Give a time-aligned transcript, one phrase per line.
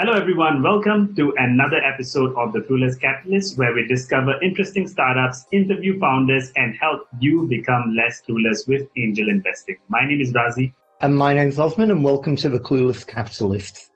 [0.00, 0.62] Hello, everyone.
[0.62, 6.52] Welcome to another episode of The Clueless Capitalist, where we discover interesting startups, interview founders,
[6.56, 9.76] and help you become less clueless with angel investing.
[9.88, 10.72] My name is Razi.
[11.02, 13.90] And my name is Osman, and welcome to The Clueless Capitalist.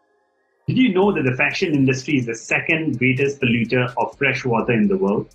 [0.66, 4.74] Did you know that the fashion industry is the second greatest polluter of fresh water
[4.74, 5.34] in the world?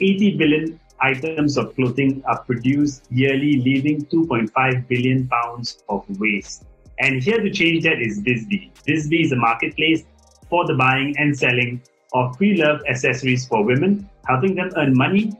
[0.00, 6.66] 80 billion items of clothing are produced yearly, leaving 2.5 billion pounds of waste.
[6.98, 8.70] And here to change that is BizB.
[8.86, 10.04] BizB is a marketplace
[10.50, 11.80] for the buying and selling
[12.12, 15.32] of pre-loved accessories for women, helping them earn money,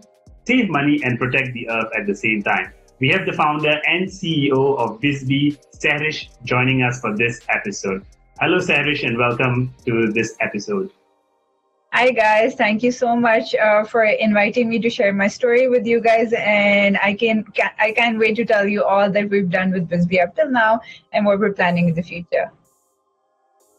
[0.47, 2.73] save money, and protect the earth at the same time.
[3.01, 8.07] We have the founder and CEO of BizB, Sehrish, joining us for this episode.
[8.41, 10.93] Hello, Sehrish, and welcome to this episode.
[11.93, 15.85] Hi guys, thank you so much uh, for inviting me to share my story with
[15.85, 19.51] you guys, and I can, can I can't wait to tell you all that we've
[19.51, 22.53] done with BizB up till now and what we're planning in the future.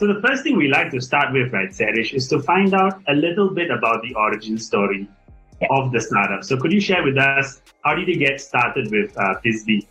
[0.01, 3.03] So the first thing we like to start with, right, Sehrish, is to find out
[3.07, 5.07] a little bit about the origin story
[5.61, 5.67] yeah.
[5.69, 6.43] of the startup.
[6.43, 9.85] So could you share with us how did you get started with uh, BizB?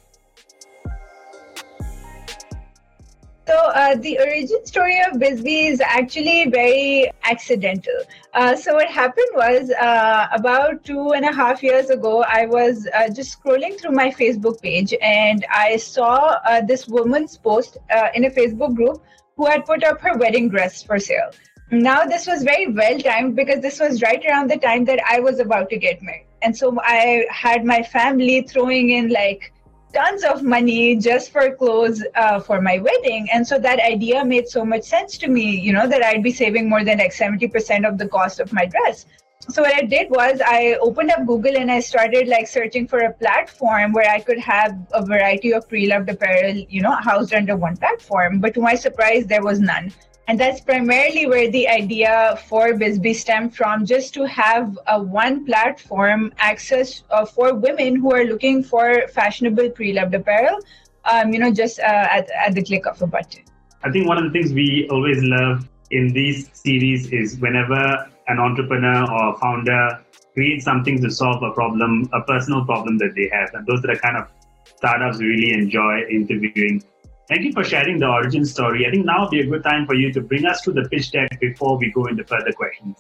[3.47, 7.95] So uh, the origin story of BizB is actually very accidental.
[8.34, 12.89] Uh, so what happened was uh, about two and a half years ago, I was
[12.97, 18.08] uh, just scrolling through my Facebook page and I saw uh, this woman's post uh,
[18.14, 19.02] in a Facebook group
[19.41, 21.30] who had put up her wedding dress for sale.
[21.70, 25.20] Now this was very well timed because this was right around the time that I
[25.20, 29.50] was about to get married, and so I had my family throwing in like
[29.94, 33.28] tons of money just for clothes uh, for my wedding.
[33.33, 36.33] And so that idea made so much sense to me you know that i'd be
[36.33, 39.06] saving more than like 70% of the cost of my dress
[39.48, 43.00] so what i did was i opened up google and i started like searching for
[43.00, 47.56] a platform where i could have a variety of pre-loved apparel you know housed under
[47.56, 49.92] one platform but to my surprise there was none
[50.30, 55.45] and that's primarily where the idea for BizB stemmed from, just to have a one
[55.45, 60.61] platform access uh, for women who are looking for fashionable pre-loved apparel,
[61.05, 63.42] um, you know, just uh, at, at the click of a button.
[63.83, 68.39] I think one of the things we always love in these series is whenever an
[68.39, 70.01] entrepreneur or founder
[70.35, 73.51] create something to solve a problem, a personal problem that they have.
[73.55, 74.29] And those are the kind of
[74.77, 76.83] startups we really enjoy interviewing.
[77.29, 78.86] Thank you for sharing the origin story.
[78.86, 80.89] I think now would be a good time for you to bring us to the
[80.89, 82.96] pitch deck before we go into further questions.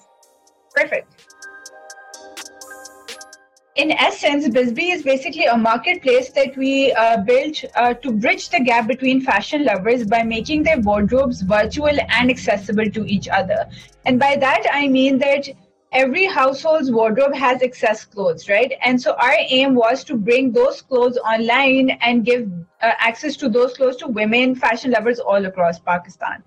[0.74, 1.29] Perfect.
[3.80, 8.60] In essence, BizB is basically a marketplace that we uh, built uh, to bridge the
[8.60, 13.64] gap between fashion lovers by making their wardrobes virtual and accessible to each other.
[14.04, 15.48] And by that, I mean that
[15.92, 18.70] every household's wardrobe has excess clothes, right?
[18.84, 22.52] And so our aim was to bring those clothes online and give
[22.82, 26.42] uh, access to those clothes to women, fashion lovers all across Pakistan.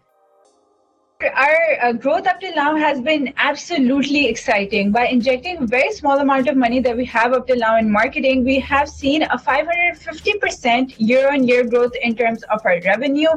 [1.32, 4.92] Our uh, growth up till now has been absolutely exciting.
[4.92, 7.90] By injecting a very small amount of money that we have up till now in
[7.90, 13.30] marketing, we have seen a 550% year on year growth in terms of our revenue,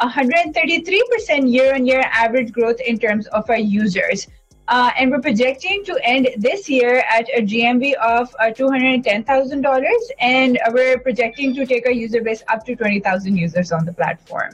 [0.00, 4.26] 133% year on year average growth in terms of our users.
[4.68, 9.84] Uh, and we're projecting to end this year at a GMV of uh, $210,000.
[10.18, 14.52] And we're projecting to take our user base up to 20,000 users on the platform.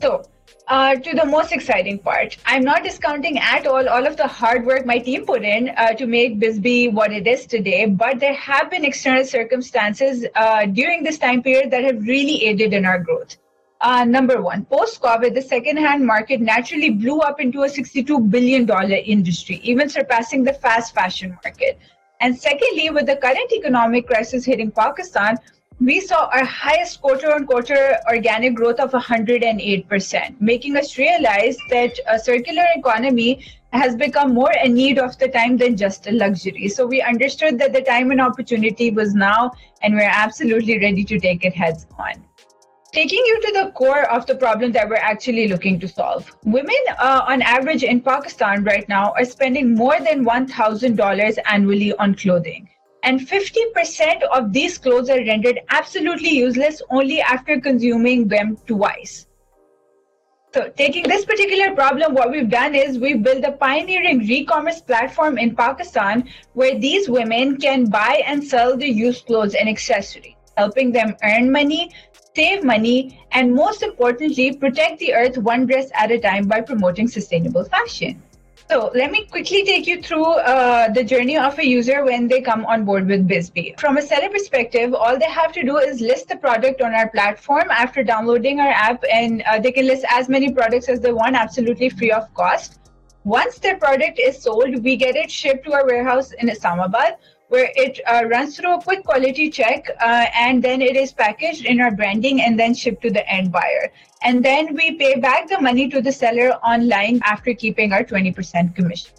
[0.00, 0.22] So,
[0.68, 4.64] uh, to the most exciting part, I'm not discounting at all all of the hard
[4.64, 8.34] work my team put in uh, to make BizB what it is today, but there
[8.34, 12.98] have been external circumstances uh, during this time period that have really aided in our
[12.98, 13.36] growth.
[13.80, 18.66] Uh, number one, post COVID, the second-hand market naturally blew up into a $62 billion
[18.90, 21.78] industry, even surpassing the fast fashion market.
[22.20, 25.36] And secondly, with the current economic crisis hitting Pakistan,
[25.80, 31.98] we saw our highest quarter on quarter organic growth of 108%, making us realize that
[32.08, 36.68] a circular economy has become more a need of the time than just a luxury.
[36.68, 39.50] So we understood that the time and opportunity was now,
[39.82, 42.24] and we're absolutely ready to take it heads on
[42.94, 46.30] taking you to the core of the problem that we're actually looking to solve.
[46.44, 52.14] Women, uh, on average in Pakistan right now, are spending more than $1,000 annually on
[52.14, 52.68] clothing.
[53.04, 59.26] And 50% of these clothes are rendered absolutely useless only after consuming them twice.
[60.54, 65.36] So, taking this particular problem, what we've done is we've built a pioneering re-commerce platform
[65.36, 70.90] in Pakistan where these women can buy and sell the used clothes and accessories, helping
[70.90, 71.90] them earn money,
[72.34, 77.08] save money, and most importantly, protect the earth one dress at a time by promoting
[77.08, 78.22] sustainable fashion.
[78.70, 82.40] So let me quickly take you through uh, the journey of a user when they
[82.40, 83.78] come on board with BizB.
[83.78, 87.10] From a seller perspective, all they have to do is list the product on our
[87.10, 91.12] platform after downloading our app, and uh, they can list as many products as they
[91.12, 92.78] want, absolutely free of cost.
[93.24, 97.16] Once their product is sold, we get it shipped to our warehouse in Islamabad,
[97.54, 101.64] where it uh, runs through a quick quality check uh, and then it is packaged
[101.66, 103.92] in our branding and then shipped to the end buyer.
[104.22, 108.74] And then we pay back the money to the seller online after keeping our 20%
[108.74, 109.12] commission.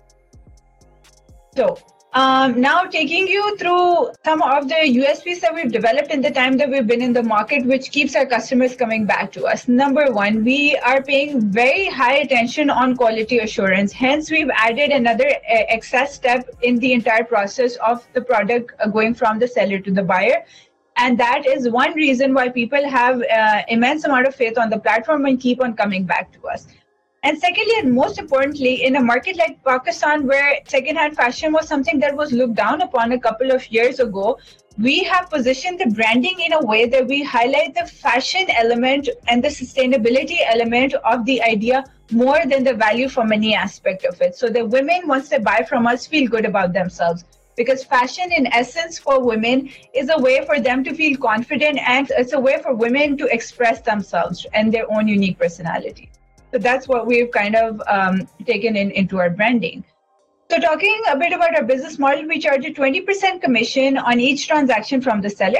[1.55, 1.77] So
[2.15, 6.55] um, now, taking you through some of the USPs that we've developed in the time
[6.55, 9.67] that we've been in the market, which keeps our customers coming back to us.
[9.67, 13.91] Number one, we are paying very high attention on quality assurance.
[13.91, 18.87] Hence, we've added another uh, excess step in the entire process of the product uh,
[18.87, 20.45] going from the seller to the buyer.
[20.95, 24.79] And that is one reason why people have uh, immense amount of faith on the
[24.79, 26.67] platform and keep on coming back to us.
[27.25, 31.99] And secondly, and most importantly, in a market like Pakistan, where secondhand fashion was something
[32.01, 34.37] that was looked down upon a couple of years ago,
[34.77, 39.43] we have positioned the branding in a way that we highlight the fashion element and
[39.43, 44.35] the sustainability element of the idea more than the value for money aspect of it.
[44.35, 47.25] So the women, once they buy from us, feel good about themselves.
[47.57, 52.11] Because fashion, in essence, for women is a way for them to feel confident and
[52.19, 56.11] it's a way for women to express themselves and their own unique personality.
[56.55, 59.83] So that's what we've kind of um, taken in into our branding.
[60.49, 64.47] So talking a bit about our business model, we charge a 20% commission on each
[64.47, 65.59] transaction from the seller.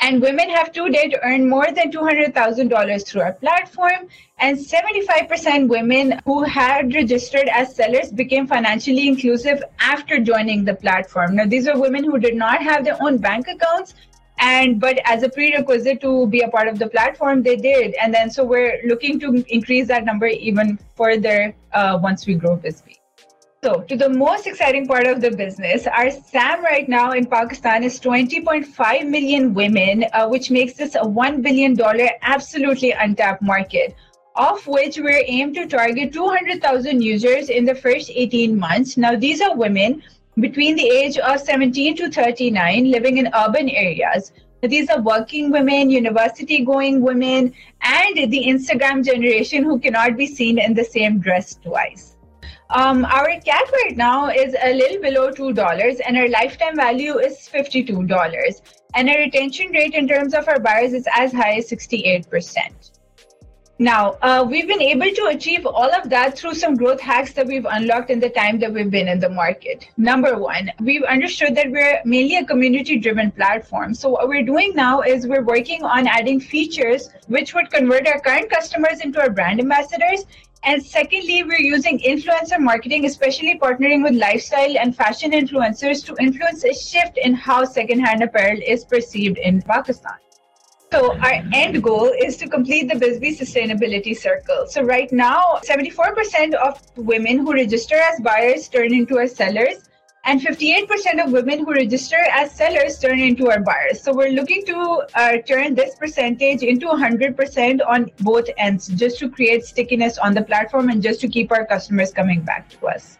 [0.00, 4.08] And women have to earn more than $200,000 through our platform.
[4.38, 11.36] And 75% women who had registered as sellers became financially inclusive after joining the platform.
[11.36, 13.94] Now, these are women who did not have their own bank accounts,
[14.38, 18.12] and but as a prerequisite to be a part of the platform they did and
[18.12, 22.96] then so we're looking to increase that number even further uh, once we grow BizB.
[23.64, 27.84] So, to the most exciting part of the business, our SAM right now in Pakistan
[27.84, 31.78] is 20.5 million women, uh, which makes this a $1 billion
[32.22, 33.94] absolutely untapped market,
[34.34, 38.96] of which we're aimed to target 200,000 users in the first 18 months.
[38.96, 40.02] Now, these are women
[40.40, 44.32] between the age of 17 to 39 living in urban areas.
[44.62, 47.52] These are working women, university going women,
[47.82, 52.16] and the Instagram generation who cannot be seen in the same dress twice.
[52.70, 57.50] Um, our CAC right now is a little below $2, and our lifetime value is
[57.52, 58.62] $52.
[58.94, 62.91] And our retention rate in terms of our buyers is as high as 68%.
[63.78, 67.46] Now, uh, we've been able to achieve all of that through some growth hacks that
[67.46, 69.88] we've unlocked in the time that we've been in the market.
[69.96, 73.94] Number one, we've understood that we're mainly a community driven platform.
[73.94, 78.20] So, what we're doing now is we're working on adding features which would convert our
[78.20, 80.26] current customers into our brand ambassadors.
[80.64, 86.62] And secondly, we're using influencer marketing, especially partnering with lifestyle and fashion influencers to influence
[86.64, 90.18] a shift in how secondhand apparel is perceived in Pakistan.
[90.92, 94.66] So our end goal is to complete the BizB sustainability circle.
[94.68, 99.88] So right now, 74% of women who register as buyers turn into our sellers,
[100.26, 104.02] and 58% of women who register as sellers turn into our buyers.
[104.02, 109.30] So we're looking to uh, turn this percentage into 100% on both ends, just to
[109.30, 113.16] create stickiness on the platform and just to keep our customers coming back to us.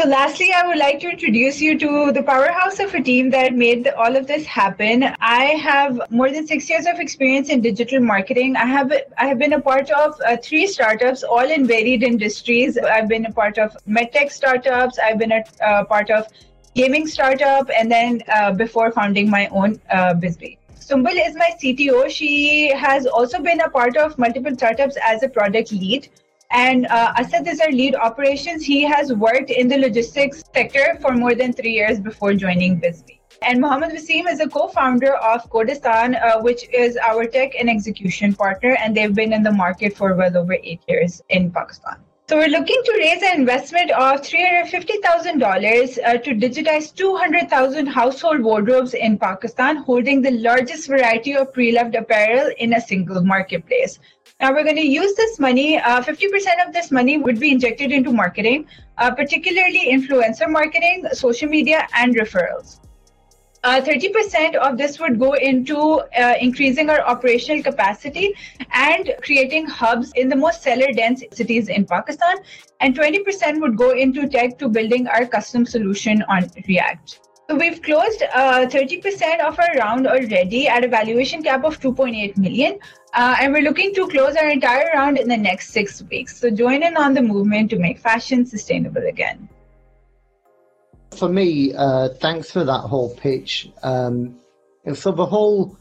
[0.00, 3.52] So, lastly, I would like to introduce you to the powerhouse of a team that
[3.52, 5.02] made all of this happen.
[5.18, 8.54] I have more than six years of experience in digital marketing.
[8.54, 12.78] I have I have been a part of uh, three startups, all in varied industries.
[12.78, 15.00] I've been a part of medtech startups.
[15.00, 16.28] I've been a uh, part of
[16.76, 20.58] gaming startup, and then uh, before founding my own uh, BizB.
[20.78, 22.08] Sumbul is my CTO.
[22.08, 26.08] She has also been a part of multiple startups as a product lead.
[26.50, 28.64] And uh, Asad is our lead operations.
[28.64, 33.18] He has worked in the logistics sector for more than three years before joining BizB.
[33.42, 38.34] And Mohammed Wasim is a co-founder of Codistan, uh, which is our tech and execution
[38.34, 41.98] partner, and they've been in the market for well over eight years in Pakistan.
[42.28, 48.92] So we're looking to raise an investment of $350,000 uh, to digitize 200,000 household wardrobes
[48.92, 53.98] in Pakistan, holding the largest variety of pre-loved apparel in a single marketplace.
[54.40, 55.78] Now we're going to use this money.
[55.78, 61.48] Uh, 50% of this money would be injected into marketing, uh, particularly influencer marketing, social
[61.48, 62.78] media, and referrals.
[63.64, 68.32] Uh, 30% of this would go into uh, increasing our operational capacity
[68.72, 72.36] and creating hubs in the most seller dense cities in Pakistan.
[72.78, 77.18] And 20% would go into tech to building our custom solution on React.
[77.50, 82.36] So we've closed uh, 30% of our round already at a valuation cap of 2.8
[82.36, 82.78] million.
[83.14, 86.38] Uh, and we're looking to close our entire round in the next six weeks.
[86.38, 89.48] So join in on the movement to make fashion sustainable again.
[91.12, 93.70] For me, uh, thanks for that whole pitch.
[93.82, 94.38] Um,
[94.94, 95.76] so the whole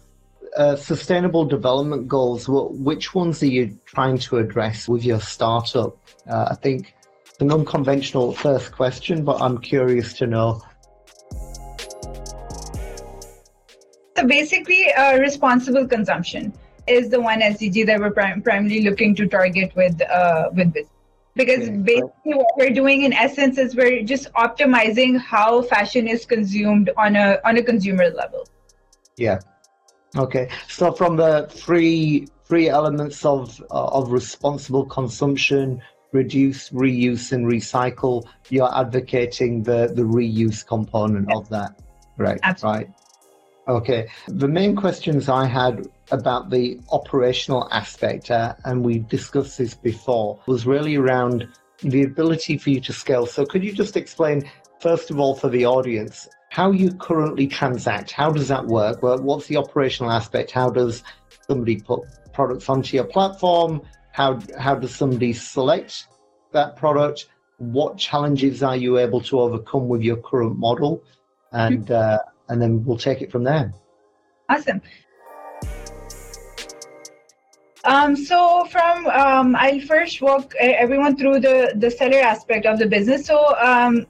[0.55, 5.97] uh, sustainable development goals, what, which ones are you trying to address with your startup?
[6.29, 10.61] Uh, I think it's an unconventional first question, but I'm curious to know
[14.17, 16.51] So basically, uh, responsible consumption
[16.87, 20.87] is the one SDG that we're prim- primarily looking to target with uh, with this.
[21.35, 21.77] Because okay.
[21.77, 27.15] basically, what we're doing in essence is we're just optimizing how fashion is consumed on
[27.15, 28.47] a on a consumer level.
[29.17, 29.39] Yeah.
[30.15, 30.49] Okay.
[30.67, 38.25] So from the three three elements of uh, of responsible consumption, reduce, reuse, and recycle,
[38.49, 41.79] you're advocating the the reuse component of that.
[42.17, 42.39] Right.
[42.41, 42.85] Absolutely.
[42.85, 42.93] Right.
[43.67, 44.07] Okay.
[44.29, 50.39] The main questions I had about the operational aspect, uh, and we discussed this before,
[50.47, 51.47] was really around
[51.79, 53.25] the ability for you to scale.
[53.25, 58.11] So, could you just explain, first of all, for the audience, how you currently transact?
[58.11, 59.03] How does that work?
[59.03, 60.51] Well, what's the operational aspect?
[60.51, 61.03] How does
[61.45, 63.81] somebody put products onto your platform?
[64.13, 66.07] How, how does somebody select
[66.53, 67.27] that product?
[67.57, 71.03] What challenges are you able to overcome with your current model?
[71.51, 73.73] And uh, and then we'll take it from there.
[74.49, 74.81] Awesome.
[77.83, 82.85] Um, so from um, I'll first walk everyone through the the seller aspect of the
[82.85, 83.25] business.
[83.25, 84.05] So um,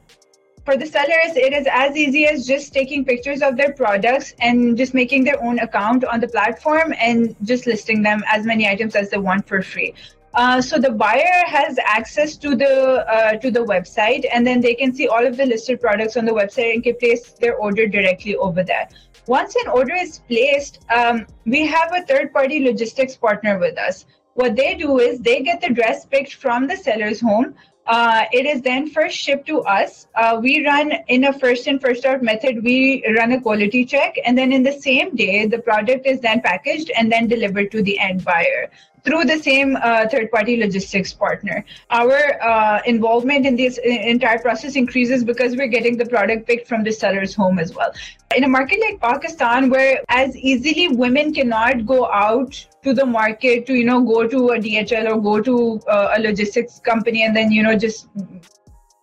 [0.65, 4.75] for the sellers, it is as easy as just taking pictures of their products and
[4.75, 8.95] just making their own account on the platform and just listing them as many items
[8.95, 9.93] as they want for free.
[10.37, 14.75] Uh, so the buyer has access to the uh, to the website, and then they
[14.75, 17.87] can see all of the listed products on the website and can place their order
[17.87, 18.87] directly over there.
[19.25, 24.05] Once an order is placed, um, we have a third-party logistics partner with us.
[24.35, 27.55] What they do is they get the dress picked from the seller's home.
[27.87, 30.07] Uh, it is then first shipped to us.
[30.13, 32.63] Uh, we run in a first in first out method.
[32.63, 36.41] We run a quality check, and then in the same day, the product is then
[36.41, 38.69] packaged and then delivered to the end buyer
[39.03, 41.63] through the same uh, third party logistics partner.
[41.89, 46.83] Our uh, involvement in this entire process increases because we're getting the product picked from
[46.83, 47.91] the seller's home as well.
[48.35, 53.65] In a market like Pakistan, where as easily women cannot go out to the market
[53.67, 57.35] to, you know, go to a DHL or go to uh, a logistics company and
[57.35, 58.07] then, you know, just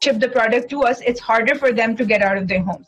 [0.03, 2.87] ship the product to us, it's harder for them to get out of their homes.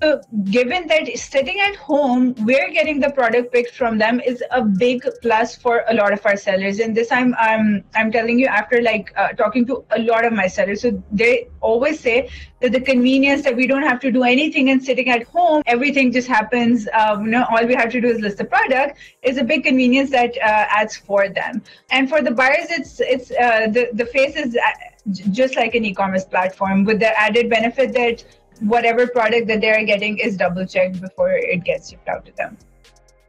[0.00, 5.04] Given that sitting at home, we're getting the product picked from them is a big
[5.22, 6.78] plus for a lot of our sellers.
[6.78, 10.32] And this, I'm I'm I'm telling you after like uh, talking to a lot of
[10.32, 10.82] my sellers.
[10.82, 14.80] So they always say that the convenience that we don't have to do anything and
[14.80, 16.86] sitting at home, everything just happens.
[16.94, 19.00] Um, you know, all we have to do is list the product.
[19.22, 21.60] Is a big convenience that uh, adds for them.
[21.90, 24.70] And for the buyers, it's it's uh, the the face is uh,
[25.32, 28.22] just like an e-commerce platform with the added benefit that
[28.60, 32.56] whatever product that they're getting is double checked before it gets shipped out to them.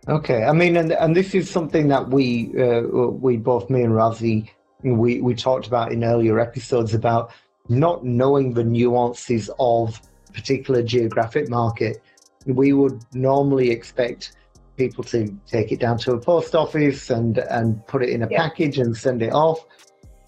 [0.07, 3.93] Okay, I mean, and and this is something that we uh, we both me and
[3.93, 4.49] Razi
[4.83, 7.31] we we talked about in earlier episodes about
[7.67, 10.01] not knowing the nuances of
[10.33, 12.01] particular geographic market.
[12.45, 14.33] We would normally expect
[14.77, 18.27] people to take it down to a post office and and put it in a
[18.29, 18.37] yeah.
[18.37, 19.65] package and send it off.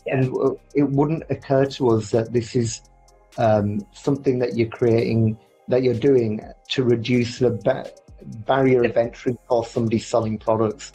[0.06, 0.18] Yeah.
[0.18, 2.82] And it wouldn't occur to us that this is
[3.38, 7.90] um, something that you're creating, that you're doing to reduce the ba-
[8.46, 10.92] barrier of entry for somebody selling products?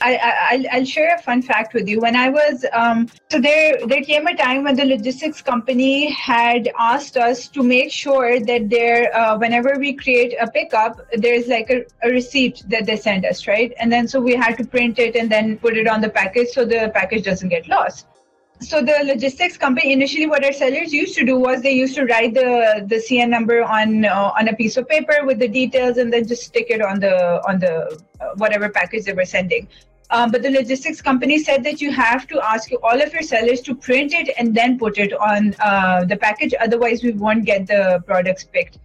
[0.00, 2.00] I, will share a fun fact with you.
[2.00, 6.68] When I was, um, so there, there came a time when the logistics company had
[6.78, 11.70] asked us to make sure that there, uh, whenever we create a pickup, there's like
[11.70, 13.72] a, a receipt that they send us, right?
[13.78, 16.48] And then so we had to print it and then put it on the package
[16.48, 18.06] so the package doesn't get lost
[18.60, 22.04] so the logistics company initially what our sellers used to do was they used to
[22.06, 25.98] write the the cn number on uh, on a piece of paper with the details
[25.98, 27.14] and then just stick it on the
[27.48, 27.74] on the
[28.20, 29.68] uh, whatever package they were sending.
[30.10, 33.60] Um, but the logistics company said that you have to ask all of your sellers
[33.62, 36.54] to print it and then put it on uh, the package.
[36.60, 38.78] Otherwise we won't get the products picked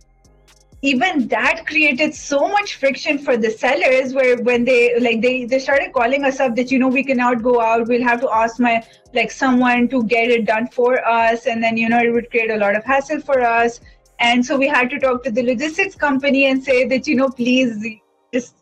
[0.81, 5.59] even that created so much friction for the sellers where when they like they they
[5.59, 7.87] started calling us up that you know we cannot go out.
[7.87, 11.47] We'll have to ask my like someone to get it done for us.
[11.47, 13.81] And then you know it would create a lot of hassle for us.
[14.19, 17.29] And so we had to talk to the logistics company and say that you know
[17.29, 17.85] please
[18.33, 18.55] just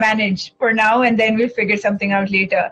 [0.00, 2.70] manage for now and then we'll figure something out later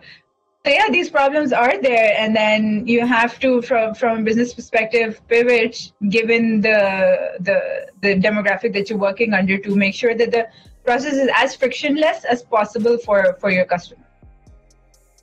[0.65, 2.15] yeah these problems are there.
[2.17, 8.15] And then you have to from from a business perspective pivot given the the the
[8.17, 10.49] demographic that you're working under to make sure that the
[10.85, 14.05] process is as frictionless as possible for for your customer.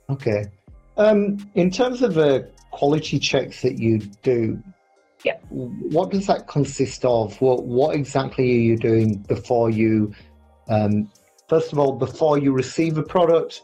[0.08, 0.44] Okay.
[0.96, 4.62] Um, in terms of the quality checks that you do
[5.24, 5.36] yeah.
[5.50, 7.40] what does that consist of?
[7.40, 10.12] What what exactly are you doing before you
[10.68, 11.10] um,
[11.48, 13.62] first of all before you receive a product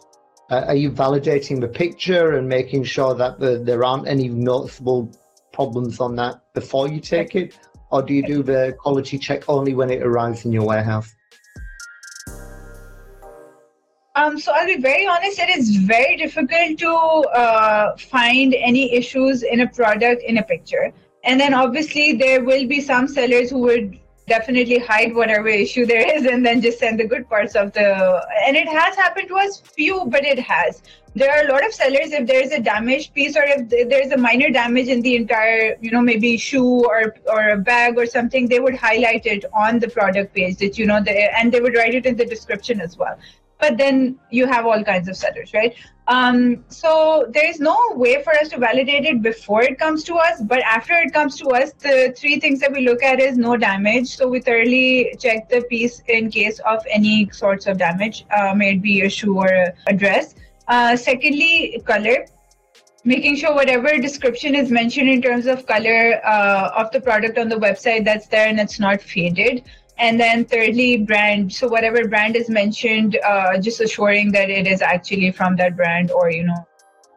[0.51, 5.13] uh, are you validating the picture and making sure that the, there aren't any noticeable
[5.53, 7.59] problems on that before you take it?
[7.91, 11.15] Or do you do the quality check only when it arrives in your warehouse?
[14.15, 19.43] Um, so I'll be very honest, it is very difficult to uh, find any issues
[19.43, 20.93] in a product in a picture.
[21.25, 26.05] And then obviously there will be some sellers who would definitely hide whatever issue there
[26.17, 29.37] is and then just send the good parts of the and it has happened to
[29.37, 30.83] us few but it has.
[31.15, 34.19] There are a lot of sellers if there's a damaged piece or if there's a
[34.19, 38.49] minor damage in the entire you know maybe shoe or or a bag or something
[38.49, 41.75] they would highlight it on the product page that you know the, and they would
[41.75, 43.19] write it in the description as well
[43.59, 45.75] but then you have all kinds of sellers, right?
[46.09, 50.15] Um, so there is no way for us to validate it before it comes to
[50.15, 53.37] us, but after it comes to us, the three things that we look at is
[53.37, 54.17] no damage.
[54.17, 58.75] So we thoroughly check the piece in case of any sorts of damage, uh, may
[58.75, 60.35] it be a shoe or a, a dress.
[60.69, 62.27] Uh, secondly, color
[63.05, 67.49] making sure whatever description is mentioned in terms of color uh, of the product on
[67.49, 69.63] the website that's there and it's not faded
[69.99, 71.53] and then thirdly brand.
[71.53, 76.11] So whatever brand is mentioned uh, just assuring that it is actually from that brand
[76.11, 76.67] or you know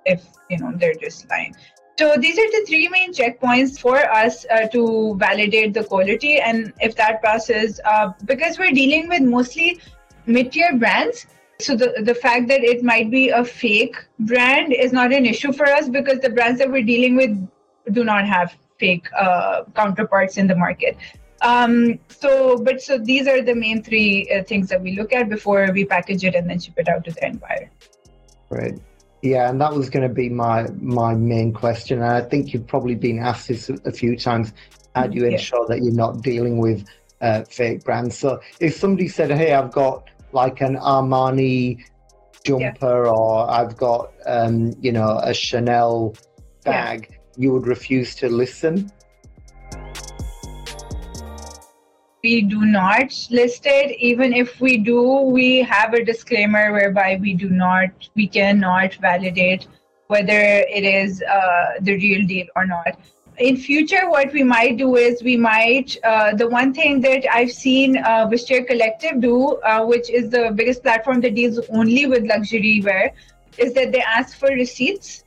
[0.05, 1.55] if you know they're just lying.
[1.97, 6.39] So these are the three main checkpoints for us uh, to validate the quality.
[6.39, 9.81] And if that passes uh, because we're dealing with mostly
[10.25, 11.25] mid-tier brands
[11.59, 15.51] so the, the fact that it might be a fake brand is not an issue
[15.51, 17.49] for us because the brands that we're dealing with
[17.91, 20.95] do not have fake uh, counterparts in the market
[21.41, 25.29] um, so, but so these are the main three uh, things that we look at
[25.29, 27.71] before we package it and then ship it out to the end buyer.
[28.49, 28.79] Right.
[29.21, 32.01] Yeah, and that was going to be my my main question.
[32.01, 34.53] And I think you've probably been asked this a few times.
[34.95, 35.75] How do you ensure yeah.
[35.75, 36.85] that you're not dealing with
[37.21, 38.17] uh, fake brands?
[38.17, 41.83] So, if somebody said, "Hey, I've got like an Armani
[42.45, 43.11] jumper," yeah.
[43.11, 46.15] or "I've got um, you know a Chanel
[46.63, 47.17] bag," yeah.
[47.35, 48.89] you would refuse to listen
[52.23, 53.97] we do not list it.
[53.99, 59.67] Even if we do we have a disclaimer whereby we do not we cannot validate
[60.07, 60.41] whether
[60.79, 62.99] it is uh, the real deal or not.
[63.37, 67.51] In future what we might do is we might uh, the one thing that i've
[67.51, 68.29] seen uh,
[68.67, 73.13] Collective do uh, which is the biggest platform that deals only with luxury wear
[73.57, 75.23] is that they ask for receipts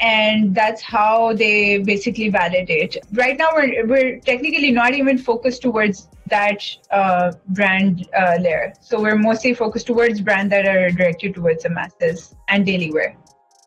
[0.00, 2.96] and that's how they basically validate.
[3.12, 8.72] Right now, we're, we're technically not even focused towards that uh, brand uh, layer.
[8.80, 13.16] So we're mostly focused towards brands that are directed towards the masses and daily wear.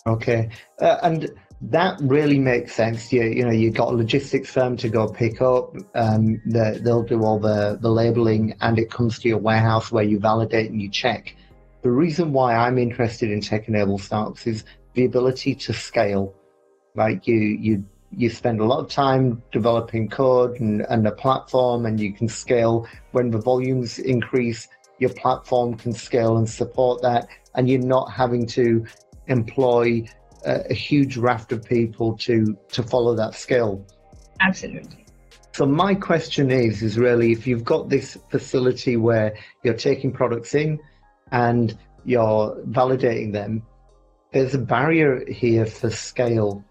[0.08, 0.50] Okay,
[0.82, 1.30] uh, and
[1.62, 3.12] that really makes sense.
[3.12, 5.76] You you know you got a logistics firm to go pick up.
[5.96, 10.04] Um, the, they'll do all the the labeling, and it comes to your warehouse where
[10.04, 11.36] you validate and you check.
[11.82, 14.64] The reason why I'm interested in tech-enabled startups is
[14.95, 16.34] the ability to scale.
[16.95, 21.86] Right, you, you, you spend a lot of time developing code and, and a platform,
[21.86, 24.67] and you can scale when the volumes increase.
[24.97, 28.86] Your platform can scale and support that, and you're not having to
[29.27, 30.05] employ
[30.45, 33.86] a, a huge raft of people to to follow that scale.
[34.39, 35.05] Absolutely.
[35.51, 40.53] So my question is, is really if you've got this facility where you're taking products
[40.53, 40.79] in
[41.31, 43.63] and you're validating them,
[44.36, 46.62] there's a barrier here for scale.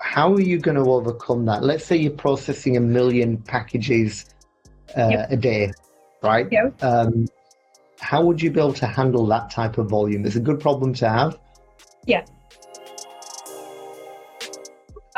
[0.00, 1.64] How are you going to overcome that?
[1.64, 4.26] Let's say you're processing a million packages
[4.96, 5.32] uh, yep.
[5.32, 5.72] a day,
[6.22, 6.46] right?
[6.52, 6.84] Yep.
[6.84, 7.26] Um,
[7.98, 10.24] how would you be able to handle that type of volume?
[10.24, 11.40] It's a good problem to have.
[12.06, 12.24] Yeah.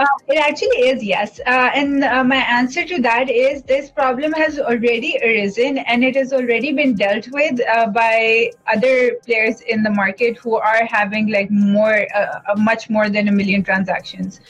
[0.00, 1.40] Uh, it actually is, yes.
[1.40, 6.16] Uh, and uh, my answer to that is this problem has already arisen and it
[6.16, 11.30] has already been dealt with uh, by other players in the market who are having
[11.30, 14.40] like more, uh, uh, much more than a million transactions.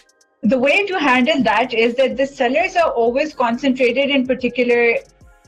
[0.43, 4.99] The way to handle that is that the sellers are always concentrated in particular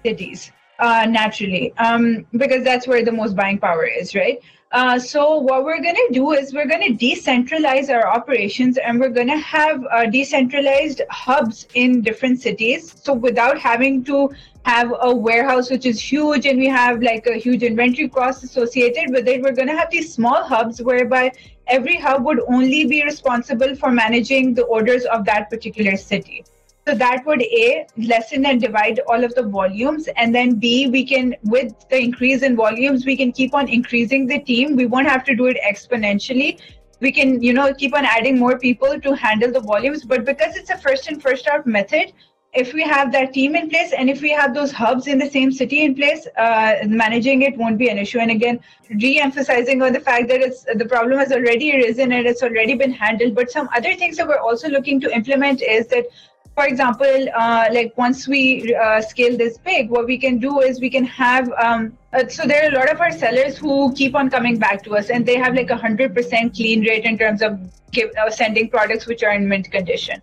[0.05, 4.39] cities, naturally, um, because that's where the most buying power is, right?
[4.73, 8.99] Uh, so what we're going to do is we're going to decentralize our operations and
[8.99, 12.95] we're going to have uh, decentralized hubs in different cities.
[13.03, 14.31] So without having to
[14.65, 19.11] have a warehouse which is huge and we have like a huge inventory cost associated
[19.11, 21.33] with it, we're going to have these small hubs whereby
[21.67, 26.47] every hub would only be responsible for managing the orders of that particular city.
[26.87, 30.09] So that would A, lessen and divide all of the volumes.
[30.17, 34.27] And then B, we can, with the increase in volumes, we can keep on increasing
[34.27, 34.75] the team.
[34.75, 36.61] We won't have to do it exponentially.
[36.99, 40.05] We can, you know, keep on adding more people to handle the volumes.
[40.05, 42.13] But because it's a first in, first out method,
[42.53, 45.31] if we have that team in place and if we have those hubs in the
[45.31, 48.19] same city in place, uh, managing it won't be an issue.
[48.19, 52.43] And again, re-emphasizing on the fact that it's the problem has already arisen and it's
[52.43, 53.35] already been handled.
[53.35, 56.07] But some other things that we're also looking to implement is that
[56.55, 60.81] for example, uh, like once we uh, scale this big, what we can do is
[60.81, 61.51] we can have.
[61.53, 64.83] Um, uh, so there are a lot of our sellers who keep on coming back
[64.85, 67.59] to us, and they have like a hundred percent clean rate in terms of
[67.91, 70.21] give, uh, sending products which are in mint condition.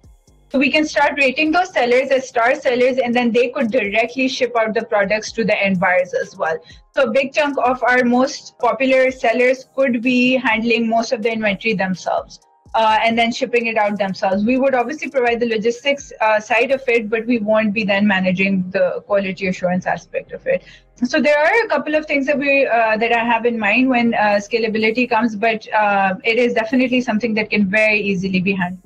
[0.52, 4.28] So we can start rating those sellers as star sellers, and then they could directly
[4.28, 6.58] ship out the products to the end buyers as well.
[6.96, 11.32] So a big chunk of our most popular sellers could be handling most of the
[11.32, 12.40] inventory themselves
[12.76, 14.44] uh, and then shipping it out themselves.
[14.44, 18.06] We would obviously provide the logistics uh, side of it, but we won't be then
[18.08, 20.64] managing the quality assurance aspect of it.
[21.04, 23.90] So there are a couple of things that we uh, that I have in mind
[23.90, 28.52] when uh, scalability comes, but uh, it is definitely something that can very easily be
[28.52, 28.84] handled.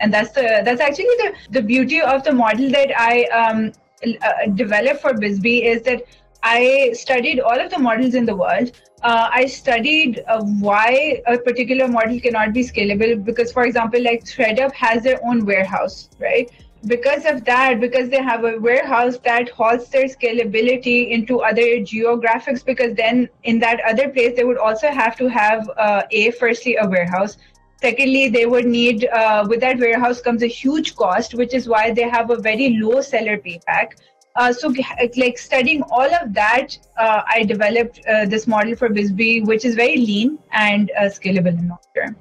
[0.00, 3.72] And that's the that's actually the the beauty of the model that I um,
[4.04, 6.02] uh, developed for BizB is that
[6.42, 8.72] I studied all of the models in the world.
[9.02, 14.24] Uh, I studied uh, why a particular model cannot be scalable because, for example, like
[14.24, 16.50] ThredUp has their own warehouse, right?
[16.86, 22.64] Because of that, because they have a warehouse that halts their scalability into other geographics,
[22.64, 26.76] because then in that other place, they would also have to have uh, a firstly
[26.80, 27.36] a warehouse.
[27.80, 31.92] Secondly, they would need uh, with that warehouse comes a huge cost, which is why
[31.92, 33.92] they have a very low seller payback
[34.36, 34.72] uh, so,
[35.16, 39.74] like studying all of that, uh, I developed uh, this model for BizB, which is
[39.74, 42.16] very lean and uh, scalable in long term.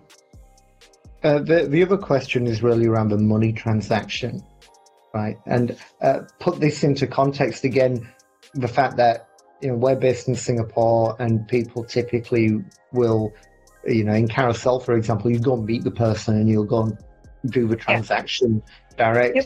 [1.23, 4.43] Uh, the the other question is really around the money transaction,
[5.13, 5.37] right?
[5.45, 8.09] And uh, put this into context again,
[8.55, 9.29] the fact that
[9.61, 13.31] you know we're based in Singapore and people typically will,
[13.85, 16.83] you know, in Carousell, for example, you go and meet the person and you'll go
[16.83, 16.97] and
[17.51, 18.97] do the transaction yep.
[18.97, 19.35] direct.
[19.35, 19.45] Yep.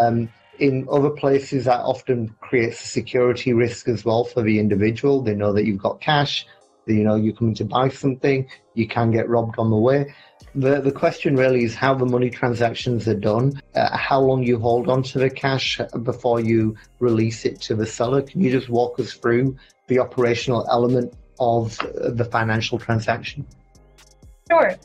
[0.00, 5.22] Um, in other places, that often creates a security risk as well for the individual.
[5.22, 6.46] They know that you've got cash,
[6.86, 10.14] you know, you're coming to buy something, you can get robbed on the way.
[10.54, 14.58] The, the question really is how the money transactions are done, uh, how long you
[14.58, 18.22] hold on to the cash before you release it to the seller.
[18.22, 19.56] Can you just walk us through
[19.88, 23.46] the operational element of the financial transaction?
[24.50, 24.76] Sure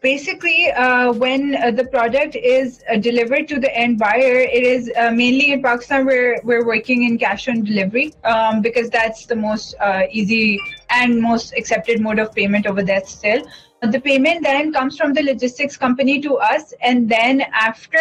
[0.00, 4.90] basically uh, when uh, the product is uh, delivered to the end buyer it is
[4.96, 9.34] uh, mainly in pakistan we're, we're working in cash on delivery um, because that's the
[9.34, 10.58] most uh, easy
[10.90, 13.42] and most accepted mode of payment over there still.
[13.82, 17.98] The payment then comes from the logistics company to us and then after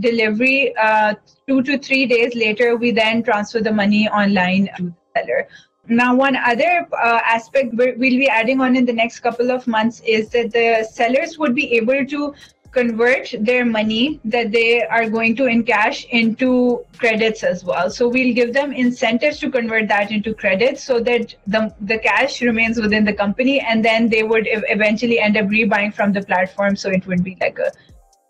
[0.00, 1.14] delivery uh,
[1.46, 5.48] two to three days later we then transfer the money online to the seller
[5.90, 10.00] now, one other uh, aspect we'll be adding on in the next couple of months
[10.06, 12.32] is that the sellers would be able to
[12.70, 17.90] convert their money that they are going to in cash into credits as well.
[17.90, 22.40] So we'll give them incentives to convert that into credits so that the, the cash
[22.40, 26.76] remains within the company and then they would eventually end up rebuying from the platform.
[26.76, 27.72] So it would be like a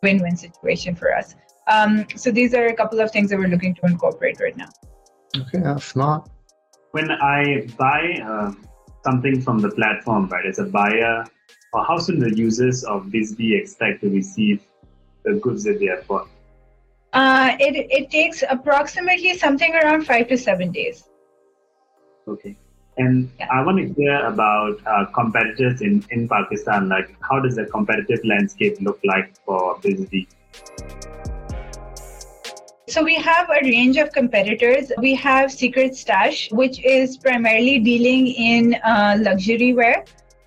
[0.03, 1.35] win-win situation for us.
[1.69, 4.71] Um, so these are a couple of things that we're looking to incorporate right now.
[5.37, 5.95] Okay, that's
[6.93, 8.53] when I buy uh,
[9.05, 11.25] something from the platform, right, as a buyer,
[11.73, 14.63] or how soon the users of BizB expect to receive
[15.25, 16.29] the goods that they have bought?
[17.13, 21.09] Uh, it, it takes approximately something around five to seven days.
[22.29, 22.57] Okay.
[22.99, 23.49] And yeah.
[23.51, 26.89] I want to hear about uh, competitors in, in Pakistan.
[26.89, 30.27] Like, how does the competitive landscape look like for BizB?
[32.91, 34.91] So we have a range of competitors.
[34.99, 40.05] We have Secret Stash, which is primarily dealing in uh, luxury wear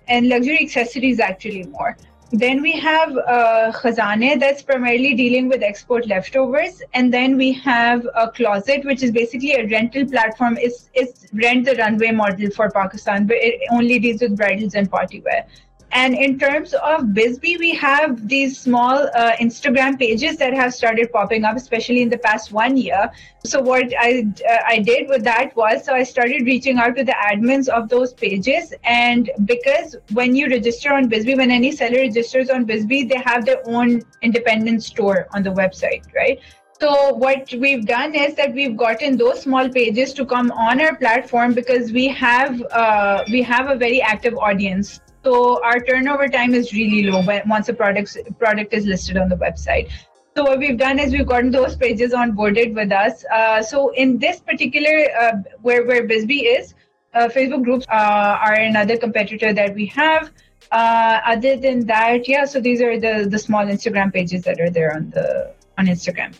[0.08, 1.96] and luxury accessories actually more.
[2.32, 6.82] Then we have uh, Khazane that's primarily dealing with export leftovers.
[6.92, 10.58] And then we have a closet, which is basically a rental platform.
[10.60, 14.90] It's, it's rent the runway model for Pakistan, but it only deals with bridals and
[14.90, 15.46] party wear.
[15.94, 21.12] And in terms of BizB, we have these small uh, Instagram pages that have started
[21.12, 23.12] popping up, especially in the past one year.
[23.44, 27.04] So what I uh, I did with that was, so I started reaching out to
[27.04, 32.00] the admins of those pages, and because when you register on BizB, when any seller
[32.08, 36.40] registers on BizB, they have their own independent store on the website, right?
[36.80, 40.96] So what we've done is that we've gotten those small pages to come on our
[40.96, 46.54] platform because we have uh, we have a very active audience so our turnover time
[46.54, 49.90] is really low when, once a product product is listed on the website.
[50.36, 53.24] So what we've done is we've gotten those pages onboarded with us.
[53.32, 55.32] Uh, so in this particular uh,
[55.62, 56.74] where where BizB is,
[57.14, 60.30] uh, Facebook groups uh, are another competitor that we have.
[60.72, 62.44] Uh, other than that, yeah.
[62.44, 66.34] So these are the the small Instagram pages that are there on the on Instagram.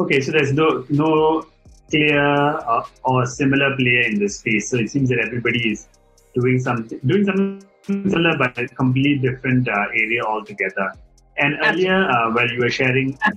[0.00, 1.46] Okay, so there's no no
[1.90, 4.70] clear uh, or similar player in this space.
[4.70, 5.86] So it seems that everybody is
[6.34, 10.92] doing something doing something similar but a completely different uh, area altogether.
[11.36, 13.30] And earlier, uh, while you were sharing uh,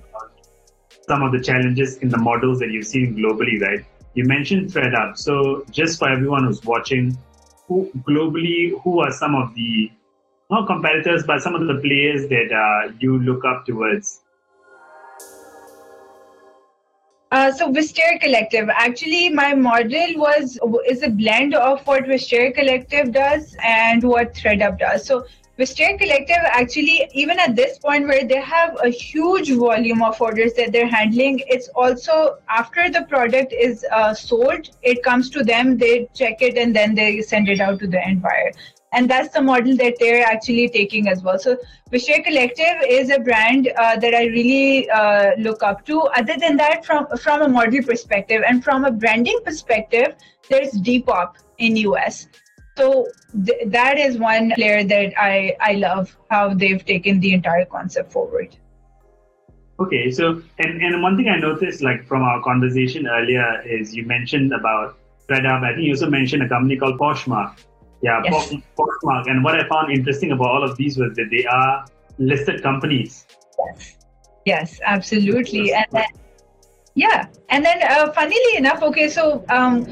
[1.08, 3.84] some of the challenges in the models that you've seen globally, right?
[4.14, 5.16] You mentioned ThredUp.
[5.16, 7.16] So, just for everyone who's watching,
[7.66, 9.90] who globally, who are some of the
[10.50, 14.22] not competitors, but some of the players that uh, you look up towards
[17.30, 18.68] uh, so Vestiaire Collective.
[18.70, 24.78] Actually, my model was is a blend of what Vestiaire Collective does and what ThredUp
[24.78, 25.04] does.
[25.04, 25.26] So
[25.58, 30.54] Vestiaire Collective actually, even at this point where they have a huge volume of orders
[30.54, 35.76] that they're handling, it's also after the product is uh, sold, it comes to them,
[35.76, 38.52] they check it, and then they send it out to the end buyer
[38.92, 41.38] and that's the model that they're actually taking as well.
[41.38, 41.56] So
[41.90, 46.00] Vestiaire Collective is a brand uh, that I really uh, look up to.
[46.16, 50.14] Other than that, from from a model perspective and from a branding perspective,
[50.48, 52.28] there's Depop in US.
[52.76, 53.06] So
[53.44, 58.12] th- that is one player that I I love how they've taken the entire concept
[58.12, 58.56] forward.
[59.80, 64.06] Okay, so and and one thing I noticed, like from our conversation earlier, is you
[64.06, 64.96] mentioned about
[65.28, 65.62] ThredUp.
[65.62, 67.64] I think you also mentioned a company called Poshmark
[68.02, 68.52] yeah, yes.
[68.78, 69.30] Poshmark.
[69.30, 71.84] And what I found interesting about all of these was that they are
[72.18, 73.26] listed companies.
[73.58, 73.96] Yes,
[74.44, 75.72] yes absolutely.
[75.72, 76.06] And then,
[76.94, 79.86] yeah, and then uh, funnily enough, okay, so um,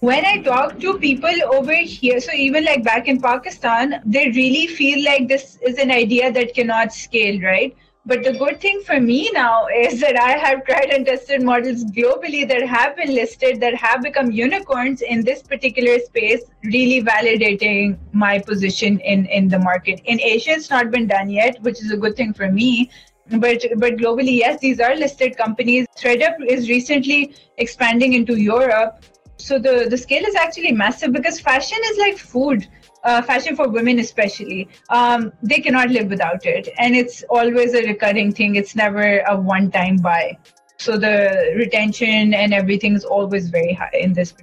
[0.00, 4.66] when I talk to people over here, so even like back in Pakistan, they really
[4.66, 7.76] feel like this is an idea that cannot scale, right?
[8.04, 11.84] But the good thing for me now is that I have tried and tested models
[11.84, 17.96] globally that have been listed, that have become unicorns in this particular space, really validating
[18.12, 20.00] my position in, in the market.
[20.04, 22.90] In Asia, it's not been done yet, which is a good thing for me.
[23.30, 25.86] But but globally, yes, these are listed companies.
[25.96, 29.04] ThredUp is recently expanding into Europe.
[29.36, 32.66] So the, the scale is actually massive because fashion is like food
[33.04, 36.68] uh, fashion for women especially um, they cannot live without it.
[36.78, 38.56] And it's always a recurring thing.
[38.56, 40.38] It's never a one time buy.
[40.78, 44.34] So the retention and everything is always very high in this.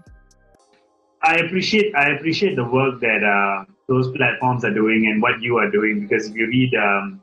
[1.22, 5.58] I appreciate i appreciate the work that uh, those platforms are doing and what you
[5.58, 7.22] are doing because if you read um,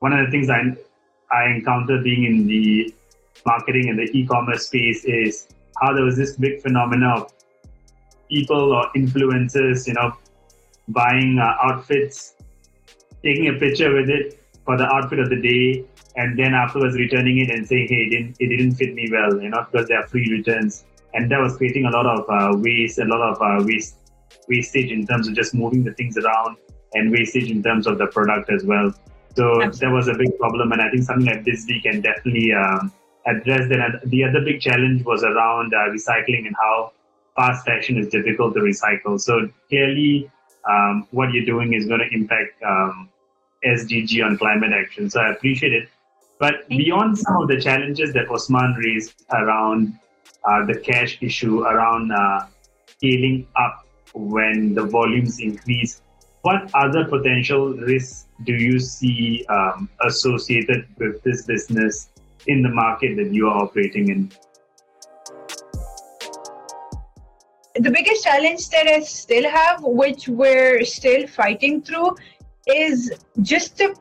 [0.00, 0.60] one of the things i
[1.32, 2.94] i encountered being in the
[3.46, 5.48] marketing and the e-commerce space is
[5.80, 7.32] how there was this big phenomenon of
[8.28, 10.12] people or influencers you know
[10.88, 12.34] buying uh, outfits,
[13.22, 15.84] taking a picture with it for the outfit of the day,
[16.16, 19.40] and then afterwards returning it and saying, "Hey, it didn't, it didn't fit me well,"
[19.40, 22.56] you know, because there are free returns, and that was creating a lot of uh,
[22.58, 23.96] waste, a lot of uh, waste,
[24.48, 26.56] wastage in terms of just moving the things around,
[26.94, 28.92] and wastage in terms of the product as well.
[29.36, 29.78] So Absolutely.
[29.80, 32.92] that was a big problem, and I think something like this we can definitely um,
[33.26, 34.00] address that.
[34.06, 36.92] The other big challenge was around uh, recycling and how
[37.36, 39.20] fast fashion is difficult to recycle.
[39.20, 40.30] So clearly,
[40.68, 43.08] um, what you're doing is going to impact um,
[43.64, 45.10] SDG on climate action.
[45.10, 45.88] So I appreciate it.
[46.38, 47.22] But Thank beyond you.
[47.24, 49.98] some of the challenges that Osman raised around
[50.44, 52.46] uh, the cash issue, around uh,
[52.86, 56.00] scaling up when the volumes increase,
[56.42, 62.10] what other potential risks do you see um, associated with this business
[62.46, 64.32] in the market that you are operating in?
[67.80, 72.16] The biggest challenge that I still have, which we're still fighting through,
[72.66, 73.12] is
[73.42, 73.94] just the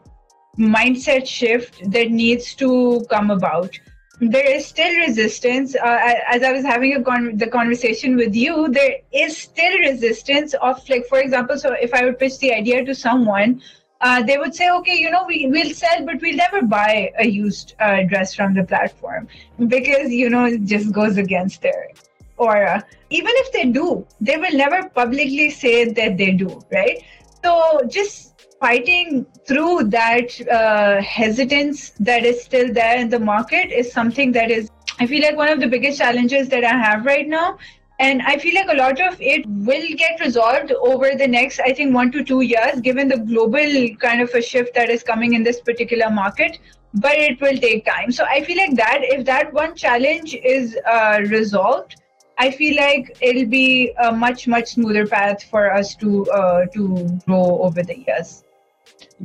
[0.58, 3.80] mindset shift that needs to come about.
[4.20, 5.76] There is still resistance.
[5.76, 10.88] Uh, as I was having con- the conversation with you, there is still resistance of,
[10.90, 13.62] like, for example, so if I would pitch the idea to someone,
[14.02, 17.28] uh, they would say, okay, you know, we, we'll sell, but we'll never buy a
[17.28, 19.28] used uh, dress from the platform
[19.68, 21.90] because, you know, it just goes against their
[22.38, 27.04] aura even if they do they will never publicly say that they do right?
[27.44, 28.28] So just
[28.60, 34.50] fighting through that uh, hesitance that is still there in the market is something that
[34.50, 37.58] is i feel like one of the biggest challenges that i have right now.
[38.00, 41.74] And i feel like a lot of it will get resolved over the next i
[41.74, 45.34] think 1 to 2 years given the global kind of a shift that is coming
[45.34, 46.60] in this particular market.
[46.94, 48.12] But it will take time.
[48.12, 51.96] So i feel like that if that one challenge is uh, resolved
[52.40, 57.20] I feel like it'll be a much much smoother path for us to uh, to
[57.26, 58.44] grow over the years.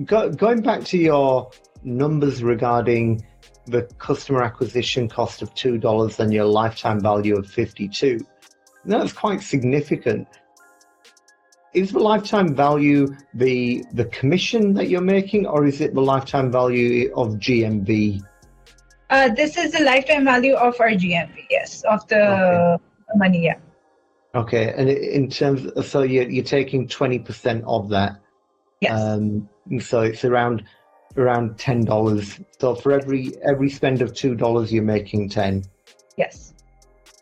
[0.05, 1.51] Go, going back to your
[1.83, 3.27] numbers regarding
[3.66, 8.18] the customer acquisition cost of two dollars and your lifetime value of fifty-two,
[8.87, 10.27] that's quite significant.
[11.75, 16.51] Is the lifetime value the the commission that you're making, or is it the lifetime
[16.51, 18.22] value of GMV?
[19.11, 22.85] Uh, this is the lifetime value of our GMV, yes, of the okay
[23.16, 23.44] money.
[23.44, 23.59] Yeah.
[24.35, 28.16] Okay, and in terms, of, so you're you're taking twenty percent of that.
[28.81, 29.01] Yes.
[29.01, 29.48] Um,
[29.81, 30.64] so it's around
[31.16, 32.40] around ten dollars.
[32.59, 35.64] So for every every spend of two dollars, you're making ten.
[36.16, 36.55] Yes.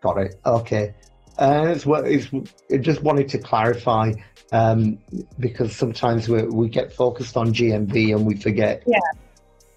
[0.00, 0.40] Got it.
[0.46, 0.94] Okay.
[1.38, 2.28] Uh, it's what it's,
[2.72, 4.12] I just wanted to clarify
[4.52, 4.98] um,
[5.38, 8.98] because sometimes we we get focused on GMV and we forget yeah.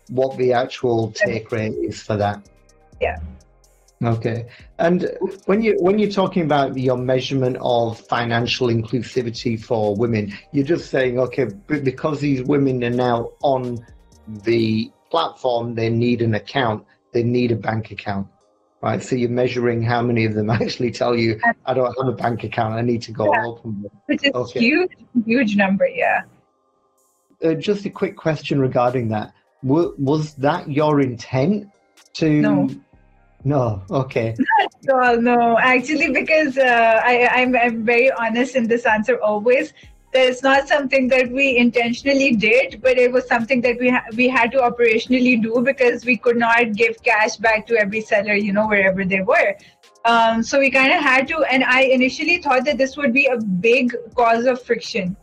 [0.10, 2.48] what the actual take rate is for that.
[3.02, 3.18] Yeah.
[4.04, 4.48] Okay.
[4.80, 5.10] And
[5.46, 10.90] when you when you're talking about your measurement of financial inclusivity for women, you're just
[10.90, 13.86] saying, okay, because these women are now on
[14.28, 18.28] the platform, they need an account, they need a bank account,
[18.82, 19.02] right?
[19.02, 22.44] So you're measuring how many of them actually tell you, I don't have a bank
[22.44, 23.46] account, I need to go yeah.
[23.46, 23.92] open one.
[24.08, 24.60] Which is okay.
[24.60, 24.92] huge,
[25.26, 26.24] huge number, yeah.
[27.44, 29.34] Uh, just a quick question regarding that.
[29.64, 31.70] W- was that your intent
[32.14, 32.30] to?
[32.42, 32.70] No
[33.44, 34.36] no, okay.
[34.86, 39.72] No, no, actually, because uh, I, I'm, I'm very honest in this answer always.
[40.14, 44.28] It's not something that we intentionally did, but it was something that we ha- we
[44.28, 48.52] had to operationally do because we could not give cash back to every seller, you
[48.52, 49.56] know, wherever they were.
[50.04, 53.28] Um, so we kind of had to, and I initially thought that this would be
[53.28, 55.16] a big cause of friction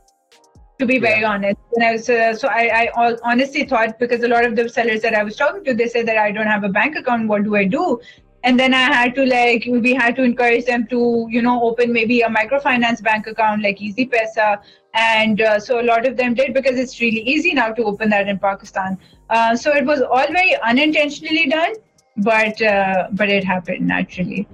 [0.80, 1.30] to be very yeah.
[1.32, 1.58] honest.
[1.70, 5.02] When i was uh, so I, I honestly thought because a lot of the sellers
[5.02, 7.44] that i was talking to they said that i don't have a bank account what
[7.44, 8.00] do i do?
[8.42, 11.92] And then i had to like we had to encourage them to you know open
[11.96, 14.46] maybe a microfinance bank account like Easypaisa
[14.94, 18.08] and uh, so a lot of them did because it's really easy now to open
[18.10, 18.98] that in pakistan.
[19.28, 21.74] Uh, so it was all very unintentionally done
[22.16, 24.48] but uh, but it happened naturally.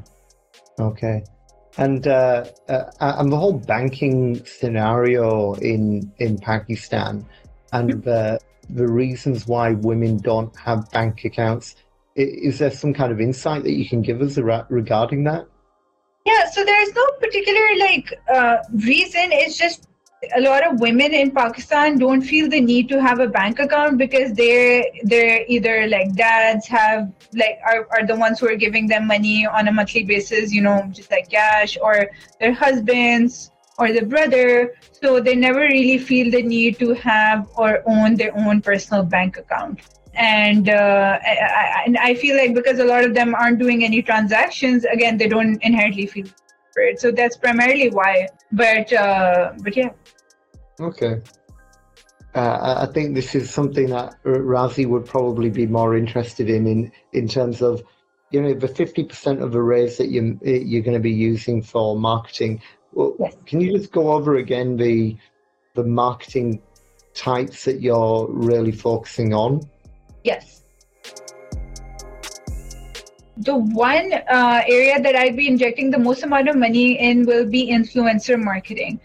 [0.90, 1.22] Okay
[1.78, 7.26] and uh, uh, and the whole banking scenario in in Pakistan
[7.72, 8.00] and mm-hmm.
[8.00, 8.38] the
[8.70, 11.76] the reasons why women don't have bank accounts.
[12.16, 15.46] Is there some kind of insight that you can give us regarding that?
[16.24, 19.30] Yeah, so there's no particular like uh, reason.
[19.32, 19.86] It's just
[20.35, 23.98] a lot of women in Pakistan don't feel the need to have a bank account
[23.98, 28.87] because they're they're either like dads have like are, are the ones who are giving
[28.87, 32.09] them money on a monthly basis, you know, just like cash, or
[32.40, 34.74] their husbands or the brother.
[35.02, 39.37] So they never really feel the need to have or own their own personal bank
[39.37, 39.81] account.
[40.14, 44.00] And uh, I, I, I feel like because a lot of them aren't doing any
[44.00, 46.26] transactions, again, they don't inherently feel
[46.76, 47.00] it.
[47.00, 48.29] So that's primarily why.
[48.52, 49.90] But uh, but yeah.
[50.80, 51.22] Okay.
[52.34, 56.92] Uh, I think this is something that Razi would probably be more interested in, in
[57.12, 57.82] in terms of,
[58.30, 61.62] you know, the fifty percent of the arrays that you you're going to be using
[61.62, 62.60] for marketing.
[62.92, 63.36] Well, yes.
[63.46, 65.16] can you just go over again the
[65.74, 66.60] the marketing
[67.14, 69.62] types that you're really focusing on?
[70.24, 70.62] Yes.
[73.38, 77.46] The one uh, area that I'd be injecting the most amount of money in will
[77.46, 79.00] be influencer marketing.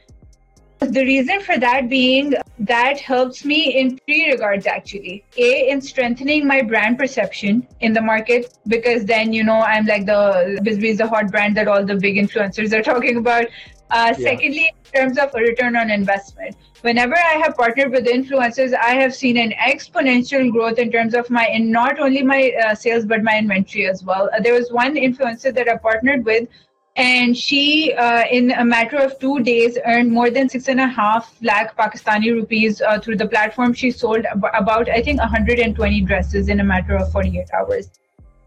[0.82, 5.24] The reason for that being that helps me in three regards actually.
[5.38, 10.08] A, in strengthening my brand perception in the market because then, you know, I'm like
[10.08, 13.46] the BizB is the hot brand that all the big influencers are talking about.
[13.92, 14.30] Uh, yeah.
[14.30, 18.96] Secondly, in terms of a return on investment, whenever I have partnered with influencers, I
[18.96, 23.06] have seen an exponential growth in terms of my, in not only my uh, sales,
[23.06, 24.30] but my inventory as well.
[24.34, 26.48] Uh, there was one influencer that I partnered with
[26.98, 30.88] and she uh, in a matter of two days earned more than six and a
[30.88, 33.74] half lakh pakistani rupees uh, through the platform.
[33.74, 37.90] She sold about i think 120 dresses in a matter of 48 hours.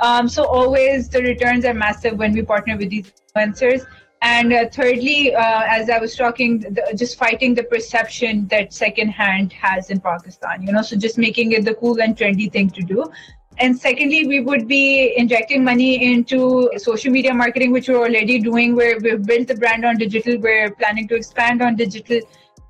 [0.00, 3.86] Um, so always the returns are massive when we partner with these influencers.
[4.20, 9.52] And uh, thirdly uh, as i was talking the, just fighting the perception that secondhand
[9.52, 12.82] has in pakistan you know so just making it the cool and trendy thing to
[12.82, 13.04] do
[13.58, 18.74] and secondly, we would be injecting money into social media marketing, which we're already doing,
[18.74, 20.38] where we've built the brand on digital.
[20.38, 22.20] We're planning to expand on digital.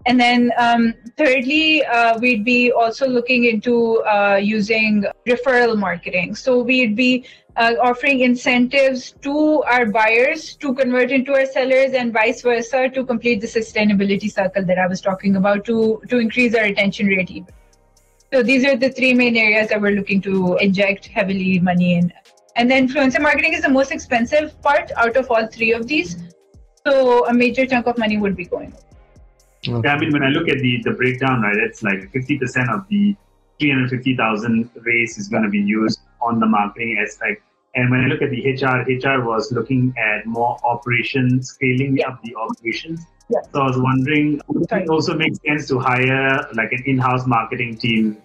[0.06, 6.34] And then, um, thirdly, uh, we'd be also looking into uh, using referral marketing.
[6.34, 7.24] So we'd be
[7.56, 13.04] uh, offering incentives to our buyers to convert into our sellers and vice versa to
[13.06, 17.30] complete the sustainability circle that I was talking about to, to increase our retention rate
[17.30, 17.54] even.
[18.35, 22.12] So these are the three main areas that we're looking to inject heavily money in.
[22.56, 26.16] And then influencer marketing is the most expensive part out of all three of these.
[26.85, 28.74] So a major chunk of money would be going.
[29.68, 29.80] Okay.
[29.85, 32.88] Yeah, I mean, when I look at the, the breakdown, right, it's like 50% of
[32.88, 33.14] the
[33.60, 37.40] 350,000 raise is going to be used on the marketing aspect.
[37.76, 42.08] And when I look at the HR, HR was looking at more operations, scaling yeah.
[42.08, 43.00] up the operations.
[43.30, 43.38] Yeah.
[43.52, 47.78] So I was wondering, would it also make sense to hire like an in-house marketing
[47.78, 48.20] team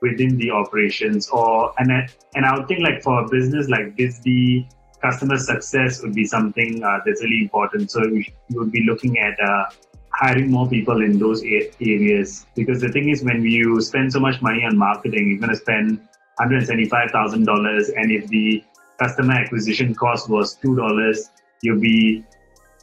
[0.00, 3.96] within the operations, or and I, and I would think like for a business like
[3.96, 4.68] BizB,
[5.02, 7.90] customer success would be something uh, that's really important.
[7.90, 9.64] So you, would be looking at uh,
[10.12, 14.42] hiring more people in those areas because the thing is when you spend so much
[14.42, 16.00] money on marketing, you're going to spend
[16.40, 18.64] $175,000, and if the
[18.98, 21.28] customer acquisition cost was $2,
[21.62, 22.24] you'll be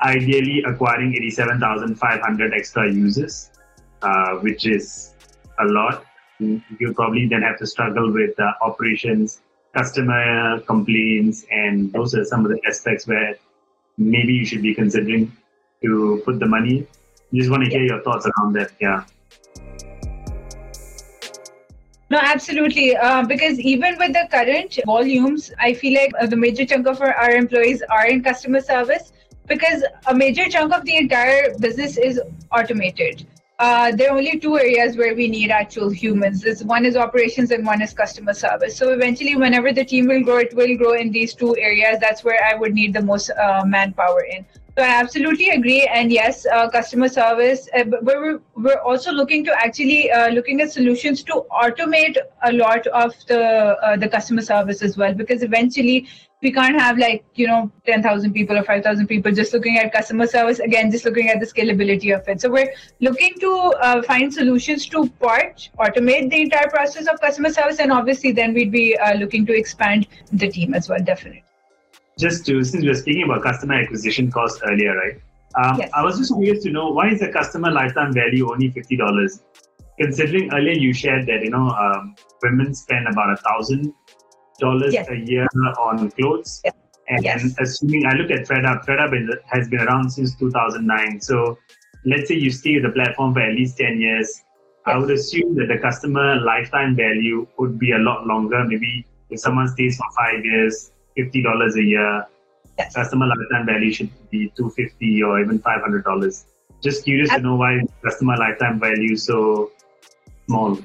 [0.02, 3.50] ideally acquiring 87,500 extra users,
[4.02, 5.16] uh, which is
[5.60, 6.06] a lot.
[6.40, 9.42] You probably then have to struggle with uh, operations,
[9.76, 13.36] customer complaints, and those are some of the aspects where
[13.98, 15.36] maybe you should be considering
[15.84, 16.86] to put the money.
[17.34, 18.72] Just want to hear your thoughts around that.
[18.80, 19.04] Yeah.
[22.10, 22.96] No, absolutely.
[22.96, 27.02] Uh, because even with the current volumes, I feel like uh, the major chunk of
[27.02, 29.12] our, our employees are in customer service
[29.46, 32.22] because a major chunk of the entire business is
[32.52, 33.26] automated.
[33.60, 36.42] Uh, there are only two areas where we need actual humans.
[36.42, 38.78] This one is operations and one is customer service.
[38.78, 41.98] So eventually, whenever the team will grow, it will grow in these two areas.
[42.00, 44.46] That's where I would need the most uh, manpower in.
[44.78, 45.88] So I absolutely agree.
[45.92, 50.62] And yes, uh, customer service, uh, but we're, we're also looking to actually uh, looking
[50.62, 55.42] at solutions to automate a lot of the uh, the customer service as well, because
[55.42, 56.08] eventually
[56.44, 60.28] we can't have like you know 10,000 people or 5,000 people just looking at customer
[60.28, 60.60] service.
[60.60, 62.40] Again, just looking at the scalability of it.
[62.40, 63.52] So we're looking to
[63.82, 68.54] uh, find solutions to part automate the entire process of customer service, and obviously then
[68.54, 71.04] we'd be uh, looking to expand the team as well.
[71.04, 71.47] Definitely
[72.18, 75.22] just to, since we were speaking about customer acquisition cost earlier, right?
[75.56, 75.90] Um, yes.
[75.94, 79.42] I was just curious to know why is the customer lifetime value only fifty dollars?
[80.00, 83.94] Considering earlier you shared that you know um, women spend about a thousand
[84.60, 85.48] dollars a year
[85.80, 86.74] on clothes, yes.
[87.08, 87.56] and yes.
[87.60, 91.20] assuming I look at ThredUp, ThredUp has been around since two thousand nine.
[91.20, 91.58] So
[92.06, 94.44] let's say you stay with the platform for at least ten years.
[94.86, 98.64] I would assume that the customer lifetime value would be a lot longer.
[98.66, 102.26] Maybe if someone stays for five years, fifty dollars a year.
[102.78, 102.94] Yes.
[102.94, 106.46] Customer lifetime value should be two fifty or even five hundred dollars.
[106.84, 109.72] Just curious to know why customer lifetime value so
[110.46, 110.78] small.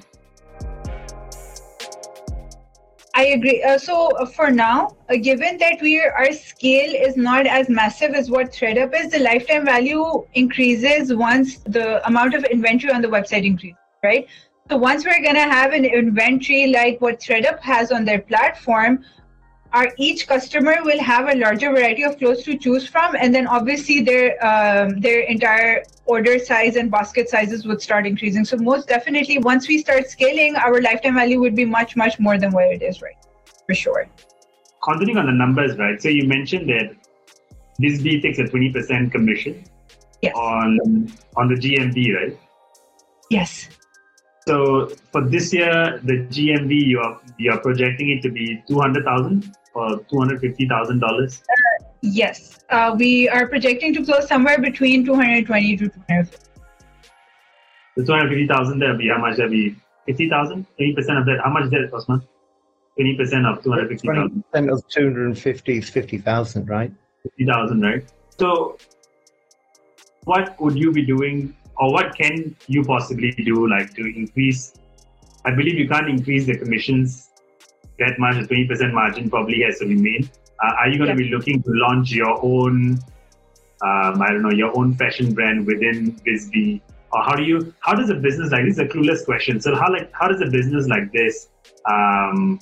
[3.14, 3.62] I agree.
[3.62, 7.68] Uh, so uh, for now, uh, given that we are, our scale is not as
[7.68, 13.02] massive as what ThredUp is, the lifetime value increases once the amount of inventory on
[13.02, 14.26] the website increases, right?
[14.70, 19.04] So once we're gonna have an inventory like what ThredUp has on their platform,
[19.72, 23.46] our each customer will have a larger variety of clothes to choose from and then
[23.46, 28.44] obviously their um, their entire order size and basket sizes would start increasing.
[28.44, 32.38] So most definitely once we start scaling our lifetime value would be much much more
[32.38, 33.16] than where it is right
[33.66, 34.08] for sure.
[34.82, 36.00] Continuing on the numbers right?
[36.00, 36.94] So you mentioned that
[37.80, 39.64] BizB takes a 20% commission
[40.20, 40.34] yes.
[40.36, 40.78] on
[41.36, 42.38] on the gmv right?
[43.30, 43.68] Yes.
[44.46, 48.78] So for this year, the GMV you are you are projecting it to be two
[48.78, 51.40] hundred thousand for $250,000?
[51.40, 52.60] Uh, yes.
[52.70, 56.48] Uh, we are projecting to close somewhere between 220 to 250.
[57.96, 59.36] The 250,000 there be how much?
[59.36, 60.66] There be 50,000?
[60.80, 61.40] 20% of that.
[61.44, 62.22] How much there, Osman?
[62.98, 64.44] 20% of 250,000.
[64.54, 66.92] 20% of 250 is 50,000, right?
[67.22, 68.04] 50,000, right?
[68.38, 68.78] So,
[70.24, 74.74] what would you be doing, or what can you possibly do, like to increase?
[75.44, 77.31] I believe you can't increase the commissions
[78.04, 80.28] that margin, 20% margin probably has to remain.
[80.62, 82.98] Uh, are you going to be looking to launch your own,
[83.82, 86.80] um, I don't know, your own fashion brand within BizB?
[87.12, 89.60] Or how do you, how does a business like this is a clueless question.
[89.60, 91.48] So how like, how does a business like this
[91.90, 92.60] um,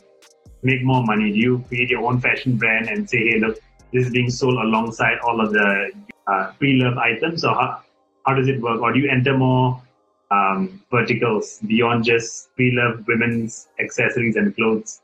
[0.63, 1.33] make more money?
[1.33, 3.59] Do you create your own fashion brand and say, hey, look,
[3.93, 5.93] this is being sold alongside all of the
[6.27, 7.45] uh, pre-love items?
[7.45, 7.83] Or how,
[8.27, 8.81] how does it work?
[8.81, 9.81] Or do you enter more
[10.31, 15.03] um, verticals beyond just pre-love women's accessories and clothes?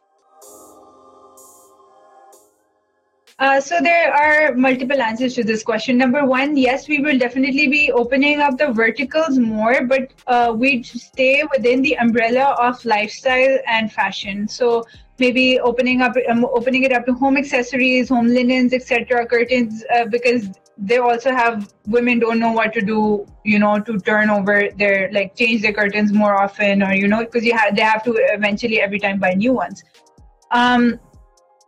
[3.39, 5.99] Uh, so there are multiple answers to this question.
[5.99, 10.83] Number one, yes, we will definitely be opening up the verticals more, but uh, we
[10.83, 14.49] stay within the umbrella of lifestyle and fashion.
[14.49, 14.85] So
[15.19, 20.07] maybe opening up, um, opening it up to home accessories, home linens, etc., curtains, uh,
[20.07, 24.71] because they also have women don't know what to do, you know, to turn over
[24.79, 28.03] their like change their curtains more often, or you know, because you have they have
[28.05, 29.85] to eventually every time buy new ones.
[30.53, 31.01] Um,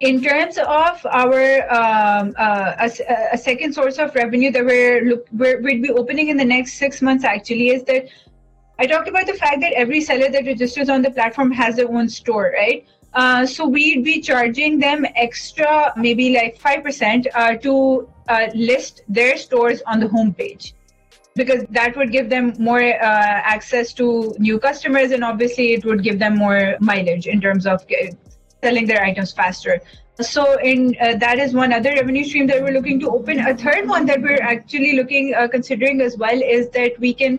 [0.00, 2.90] in terms of our um, uh, a,
[3.32, 6.74] a, second source of revenue that we're look we're, we'd be opening in the next
[6.74, 8.08] six months actually is that
[8.78, 11.90] I talked about the fact that every seller that registers on the platform has their
[11.90, 12.86] own store, right?
[13.12, 19.00] Uh, so we'd be charging them extra, maybe like five percent, uh, to uh, list
[19.08, 20.74] their stores on the homepage
[21.34, 26.02] because that would give them more uh, access to new customers and obviously it would
[26.02, 27.84] give them more mileage in terms of
[28.62, 29.80] selling their items faster.
[30.20, 33.38] So, in uh, that is one other revenue stream that we're looking to open.
[33.38, 37.38] A third one that we're actually looking uh, considering as well is that we can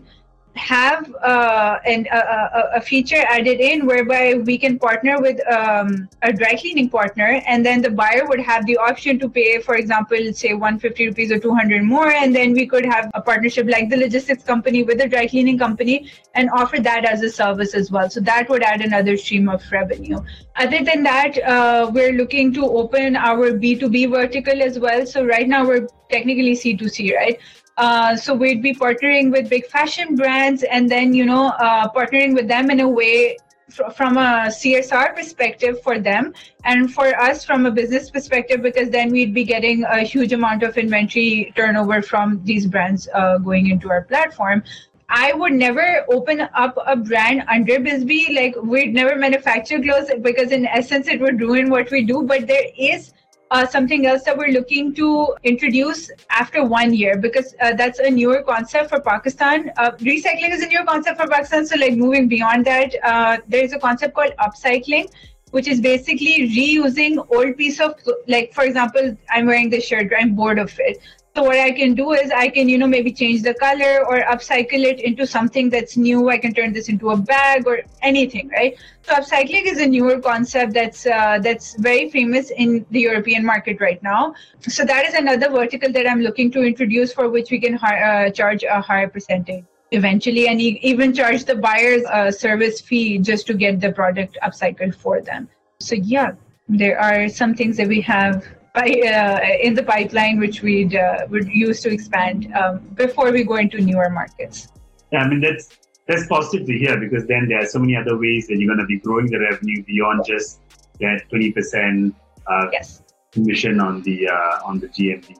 [0.56, 6.32] have uh, an, a, a, feature added in whereby we can partner with um, a
[6.32, 10.18] dry cleaning partner and then the buyer would have the option to pay for example
[10.32, 13.96] say 150 rupees or 200 more and then we could have a partnership like the
[13.96, 18.10] logistics company with the dry cleaning company and offer that as a service as well.
[18.10, 20.18] So that would add another stream of revenue.
[20.56, 25.06] Other than that uh, we're looking to open our b2b vertical as well.
[25.06, 27.38] So right now we're technically c2c right
[27.80, 32.34] uh, so we'd be partnering with big fashion brands and then, you know, uh, partnering
[32.34, 33.38] with them in a way
[33.70, 38.90] fr- from a CSR perspective for them and for us from a business perspective, because
[38.90, 43.70] then we'd be getting a huge amount of inventory turnover from these brands uh, going
[43.70, 44.62] into our platform.
[45.08, 48.34] I would never open up a brand under BizB.
[48.34, 52.24] Like we'd never manufacture clothes because in essence it would ruin what we do.
[52.24, 53.14] But there is
[53.50, 58.10] uh, something else that we're looking to introduce after one year because uh, that's a
[58.10, 59.72] newer concept for Pakistan.
[59.76, 61.66] Uh, recycling is a newer concept for Pakistan.
[61.66, 65.10] So, like moving beyond that, uh, there is a concept called upcycling,
[65.50, 67.94] which is basically reusing old piece of
[68.28, 70.98] like, for example, I'm wearing this shirt, I'm bored of it.
[71.36, 74.20] So what I can do is I can, you know, maybe change the color or
[74.22, 76.28] upcycle it into something that's new.
[76.28, 78.76] I can turn this into a bag or anything, right?
[79.02, 83.80] So upcycling is a newer concept that's uh, that's very famous in the European market
[83.80, 84.34] right now.
[84.60, 88.30] So that is another vertical that I'm looking to introduce for which we can uh,
[88.30, 93.54] charge a higher percentage eventually, and even charge the buyers a service fee just to
[93.54, 95.48] get the product upcycled for them.
[95.80, 96.32] So yeah,
[96.68, 101.48] there are some things that we have uh, in the pipeline, which we'd uh, would
[101.48, 104.68] use to expand um, before we go into newer markets.
[105.12, 105.68] Yeah, I mean that's
[106.06, 108.80] that's positive to hear because then there are so many other ways that you're going
[108.80, 110.60] to be growing the revenue beyond just
[111.00, 112.14] that twenty percent
[112.46, 113.02] uh, yes.
[113.32, 115.36] commission on the uh, on the GMV.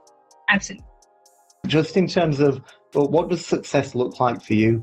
[0.49, 0.87] Absolutely.
[1.66, 2.62] Just in terms of
[2.95, 4.83] well, what does success look like for you?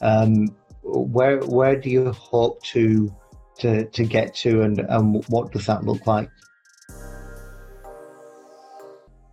[0.00, 3.12] Um, where where do you hope to
[3.58, 6.30] to to get to, and and what does that look like?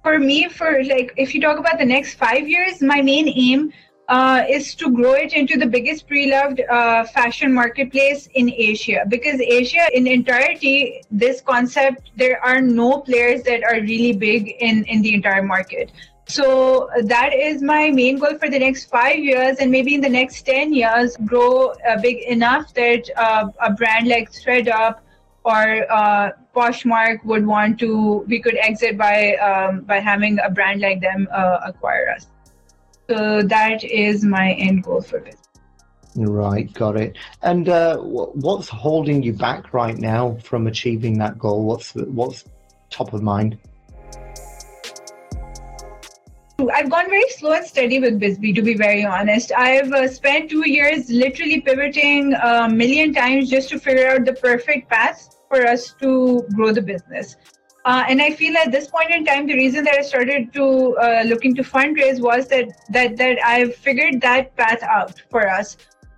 [0.06, 3.74] For me, for like, if you talk about the next five years, my main aim
[4.08, 9.00] uh, is to grow it into the biggest pre-loved uh, fashion marketplace in Asia.
[9.10, 14.84] Because Asia, in entirety, this concept, there are no players that are really big in
[14.86, 15.92] in the entire market.
[16.28, 20.14] So that is my main goal for the next five years, and maybe in the
[20.22, 24.96] next ten years, grow uh, big enough that uh, a brand like ThredUp
[25.44, 30.82] or uh, Poshmark would want to, we could exit by um, by having a brand
[30.82, 32.28] like them uh, acquire us.
[33.10, 35.36] So that is my end goal for this.
[36.16, 37.18] Right, got it.
[37.42, 41.66] And uh, what's holding you back right now from achieving that goal?
[41.66, 42.46] What's what's
[42.90, 43.58] top of mind?
[46.74, 49.52] I've gone very slow and steady with BizB, to be very honest.
[49.52, 54.34] I've uh, spent two years literally pivoting a million times just to figure out the
[54.34, 57.36] perfect path for us to grow the business.
[57.86, 60.98] Uh, and I feel at this point in time, the reason that I started to
[60.98, 65.78] uh, looking to fundraise was that that that I've figured that path out for us.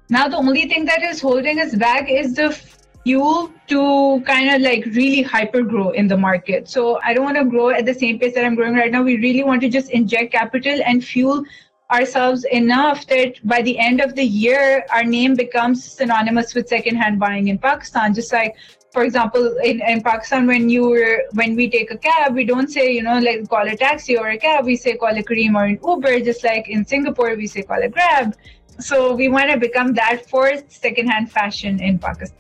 [0.09, 2.57] Now the only thing that is holding us back is the
[3.03, 6.69] fuel to kind of like really hyper grow in the market.
[6.69, 9.03] So I don't want to grow at the same pace that I'm growing right now.
[9.03, 11.43] We really want to just inject capital and fuel
[11.91, 17.19] ourselves enough that by the end of the year, our name becomes synonymous with secondhand
[17.19, 18.13] buying in Pakistan.
[18.13, 18.55] Just like
[18.97, 20.85] for example, in, in Pakistan, when you
[21.33, 24.29] when we take a cab, we don't say, you know, like call a taxi or
[24.29, 24.65] a cab.
[24.65, 26.21] We say call a Careem or an Uber.
[26.21, 28.35] Just like in Singapore, we say call a Grab.
[28.79, 32.39] So we want to become that for secondhand fashion in Pakistan.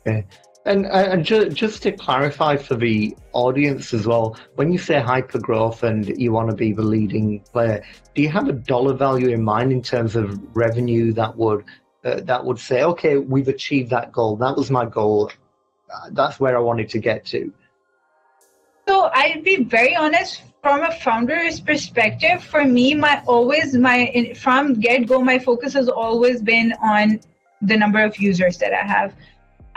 [0.00, 0.24] Okay.
[0.64, 5.38] And, and ju- just to clarify for the audience as well, when you say hyper
[5.38, 7.84] growth and you want to be the leading player,
[8.14, 11.62] do you have a dollar value in mind in terms of revenue that would
[12.06, 14.36] uh, that would say, okay, we've achieved that goal.
[14.36, 15.30] That was my goal.
[16.10, 17.52] That's where I wanted to get to.
[18.88, 20.42] So I'll be very honest.
[20.62, 25.88] From a founder's perspective, for me, my always my from get go, my focus has
[25.88, 27.20] always been on
[27.62, 29.14] the number of users that I have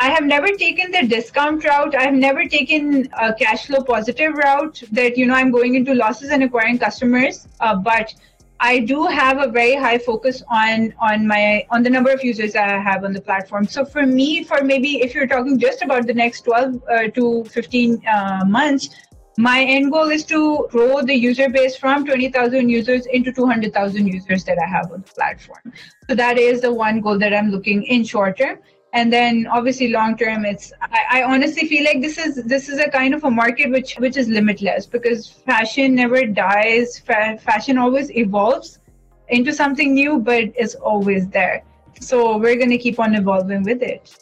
[0.01, 1.93] I have never taken the discount route.
[1.93, 6.29] I've never taken a cash flow positive route that, you know, I'm going into losses
[6.29, 7.49] and acquiring customers.
[7.59, 8.13] Uh, but
[8.61, 12.53] I do have a very high focus on on my on the number of users
[12.53, 13.65] that I have on the platform.
[13.65, 17.43] So for me, for maybe if you're talking just about the next 12 uh, to
[17.45, 18.89] 15 uh, months,
[19.37, 24.43] my end goal is to grow the user base from 20,000 users into 200,000 users
[24.43, 25.71] that I have on the platform.
[26.09, 28.59] So that is the one goal that I'm looking in short term
[28.93, 32.79] and then obviously long term it's I, I, honestly feel like this is this is
[32.79, 36.99] a kind of a market which which is limitless because fashion never dies.
[36.99, 38.79] Fa- fashion always evolves
[39.27, 41.63] into something new but it's always there.
[42.01, 44.15] So we're going to keep on evolving with it.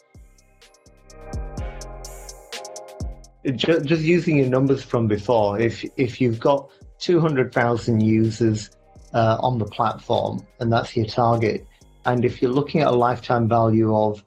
[3.54, 8.70] Just, just using your numbers from before if if you've got 200,000 users
[9.14, 11.66] uh, on the platform and that's your target
[12.04, 14.22] and if you're looking at a lifetime value of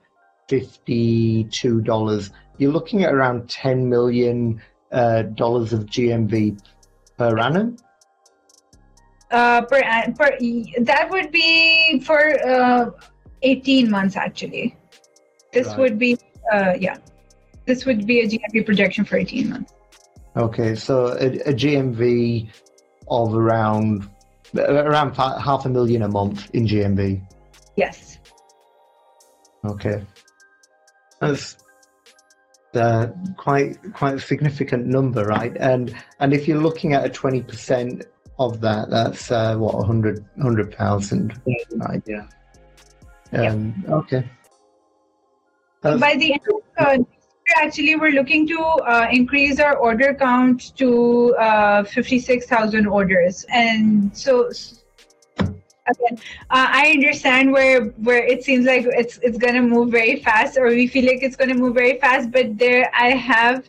[0.51, 6.59] $52, you're looking at around 10 million uh, dollars of GMV
[7.17, 7.77] per annum.
[9.31, 9.81] Uh, per,
[10.17, 10.37] per
[10.81, 12.91] that would be for uh,
[13.43, 14.75] 18 months actually.
[15.53, 15.79] This right.
[15.79, 16.17] would be
[16.51, 16.97] uh, yeah,
[17.65, 19.73] this would be a GMV projection for 18 months.
[20.35, 22.49] Okay, so a, a GMV
[23.09, 24.09] of around
[24.57, 27.25] around half a million a month in GMV.
[27.77, 28.19] Yes.
[29.65, 30.03] Okay.
[31.21, 31.57] That's
[32.73, 33.07] uh,
[33.37, 35.55] quite quite a significant number, right?
[35.57, 38.03] And and if you're looking at a twenty percent
[38.39, 41.41] of that, that's uh, what 100 100,000,
[41.75, 42.01] right?
[42.07, 42.25] Yeah.
[43.33, 43.93] Um, yeah.
[43.93, 44.29] Okay.
[45.81, 47.03] That's, By the end of uh,
[47.57, 53.45] actually, we're looking to uh, increase our order count to uh, 56,000 orders.
[53.53, 54.49] And so,
[55.87, 56.17] again
[56.49, 60.57] uh, i understand where where it seems like it's it's going to move very fast
[60.57, 63.67] or we feel like it's going to move very fast but there i have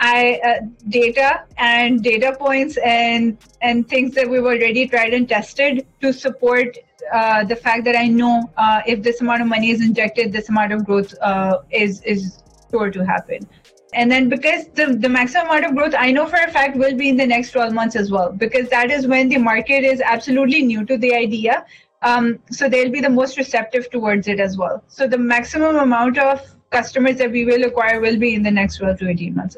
[0.00, 5.86] i uh, data and data points and and things that we've already tried and tested
[6.00, 6.76] to support
[7.12, 10.48] uh, the fact that i know uh, if this amount of money is injected this
[10.48, 13.46] amount of growth uh, is is sure to happen
[13.94, 16.96] and then because the, the maximum amount of growth I know for a fact will
[16.96, 20.00] be in the next 12 months as well, because that is when the market is
[20.00, 21.66] absolutely new to the idea.
[22.00, 24.82] Um, so they'll be the most receptive towards it as well.
[24.88, 28.78] So the maximum amount of customers that we will acquire will be in the next
[28.78, 29.56] 12 to 18 months.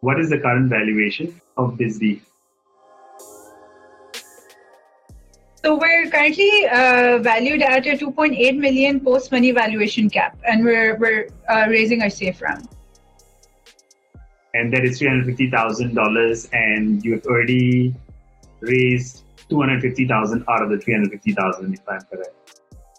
[0.00, 2.20] What is the current valuation of BizB?
[5.62, 10.96] So we're currently uh, valued at a 2.8 million post money valuation cap, and we're
[10.96, 12.68] we're uh, raising our safe round
[14.56, 17.94] and that is $350,000 and you've already
[18.60, 22.32] raised 250,000 out of the 350,000 if I'm correct.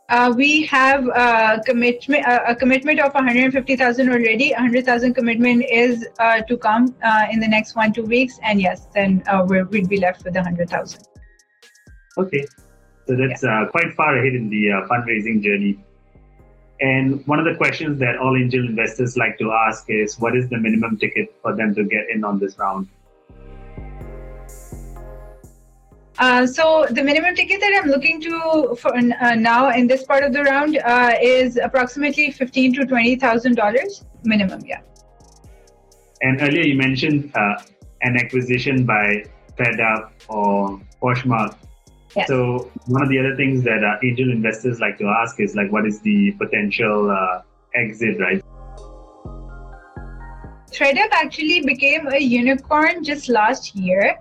[0.09, 4.53] Uh, we have a commitment, a commitment of 150,000 already.
[4.53, 8.87] 100,000 commitment is uh, to come uh, in the next one two weeks, and yes,
[8.95, 11.03] then uh, we would be left with 100,000.
[12.17, 12.45] Okay,
[13.05, 13.63] so that's yeah.
[13.63, 15.77] Uh, quite far ahead in the uh, fundraising journey.
[16.79, 20.47] And one of the questions that all angel investors like to ask is what is
[20.49, 22.87] the minimum ticket for them to get in on this round?
[26.19, 30.23] Uh, so the minimum ticket that I'm looking to for uh, now in this part
[30.23, 34.61] of the round uh, is approximately fifteen to twenty thousand dollars minimum.
[34.65, 34.81] Yeah.
[36.21, 37.61] And earlier you mentioned uh,
[38.01, 39.25] an acquisition by
[39.57, 41.55] ThredUp or Poshmark.
[42.17, 42.27] Yes.
[42.29, 45.71] So one of the other things that uh, angel investors like to ask is like,
[45.71, 47.43] what is the potential uh,
[47.75, 48.43] exit, right?
[50.71, 54.19] ThredUp actually became a unicorn just last year.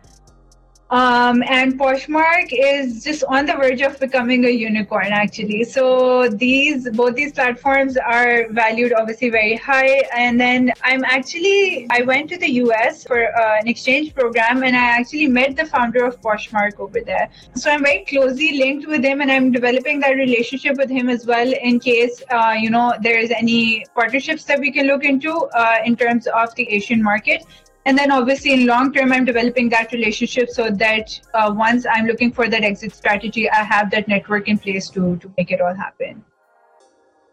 [0.91, 5.65] Um, and Poshmark is just on the verge of becoming a unicorn, actually.
[5.65, 10.03] So these both these platforms are valued obviously very high.
[10.17, 14.77] And then I'm actually I went to the US for uh, an exchange program, and
[14.77, 17.31] I actually met the founder of Poshmark over there.
[17.57, 21.27] So I'm very closely linked with him, and I'm developing that relationship with him as
[21.27, 25.33] well in case uh, you know there is any partnerships that we can look into
[25.33, 27.45] uh, in terms of the Asian market
[27.87, 32.07] and then obviously in long term i'm developing that relationship so that uh, once i'm
[32.07, 35.61] looking for that exit strategy i have that network in place to to make it
[35.61, 36.25] all happen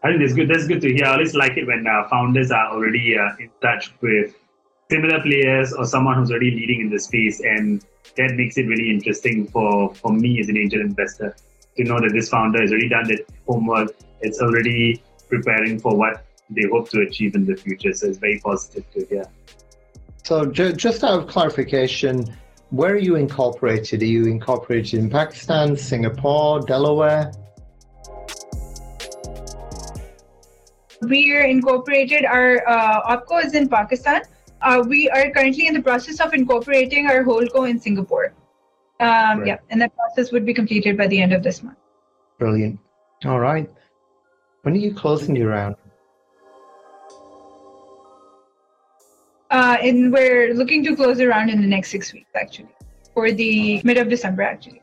[0.04, 0.50] I think that's good.
[0.50, 1.06] That's good to hear.
[1.06, 4.34] I always like it when uh, founders are already uh, in touch with
[4.90, 7.82] similar players or someone who's already leading in the space, and
[8.18, 11.34] that makes it really interesting for for me as an angel investor
[11.78, 13.94] to know that this founder has already done the homework.
[14.20, 17.94] It's already preparing for what they hope to achieve in the future.
[17.94, 19.24] So it's very positive to hear.
[20.24, 22.24] So, ju- just out of clarification,
[22.70, 24.00] where are you incorporated?
[24.00, 27.30] Are you incorporated in Pakistan, Singapore, Delaware?
[31.02, 32.24] We are incorporated.
[32.24, 34.22] Our uh, OPCO is in Pakistan.
[34.62, 38.32] Uh, we are currently in the process of incorporating our holdco in Singapore.
[39.00, 39.46] Um, right.
[39.46, 41.76] Yeah, and that process would be completed by the end of this month.
[42.38, 42.80] Brilliant.
[43.26, 43.70] All right.
[44.62, 45.76] When are you closing your round?
[49.54, 52.74] Uh, and we're looking to close around in the next six weeks, actually,
[53.14, 54.82] for the mid of December, actually.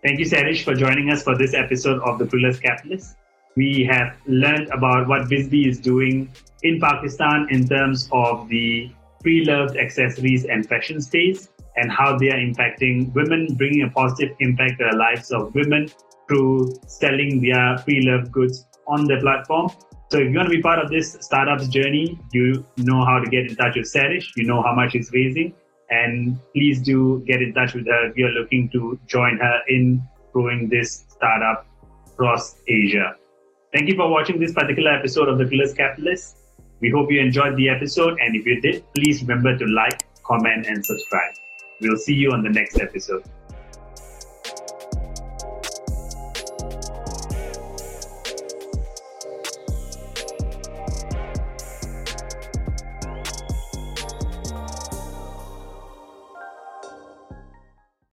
[0.00, 3.16] Thank you, Sehrish, for joining us for this episode of The Clueless Capitalist.
[3.56, 6.30] We have learned about what BizB is doing
[6.62, 8.92] in Pakistan in terms of the
[9.22, 14.78] pre-loved accessories and fashion space and how they are impacting women, bringing a positive impact
[14.78, 15.90] to the lives of women
[16.28, 19.68] through selling their pre-loved goods on the platform.
[20.10, 23.30] So if you want to be part of this startup's journey, you know how to
[23.30, 25.54] get in touch with Sehrish, you know how much he's raising,
[25.90, 30.02] and please do get in touch with her if you're looking to join her in
[30.32, 31.64] growing this startup
[32.08, 33.14] across Asia.
[33.72, 36.38] Thank you for watching this particular episode of The Clueless Capitalist.
[36.80, 40.66] We hope you enjoyed the episode, and if you did, please remember to like, comment,
[40.66, 41.34] and subscribe.
[41.80, 43.22] We'll see you on the next episode.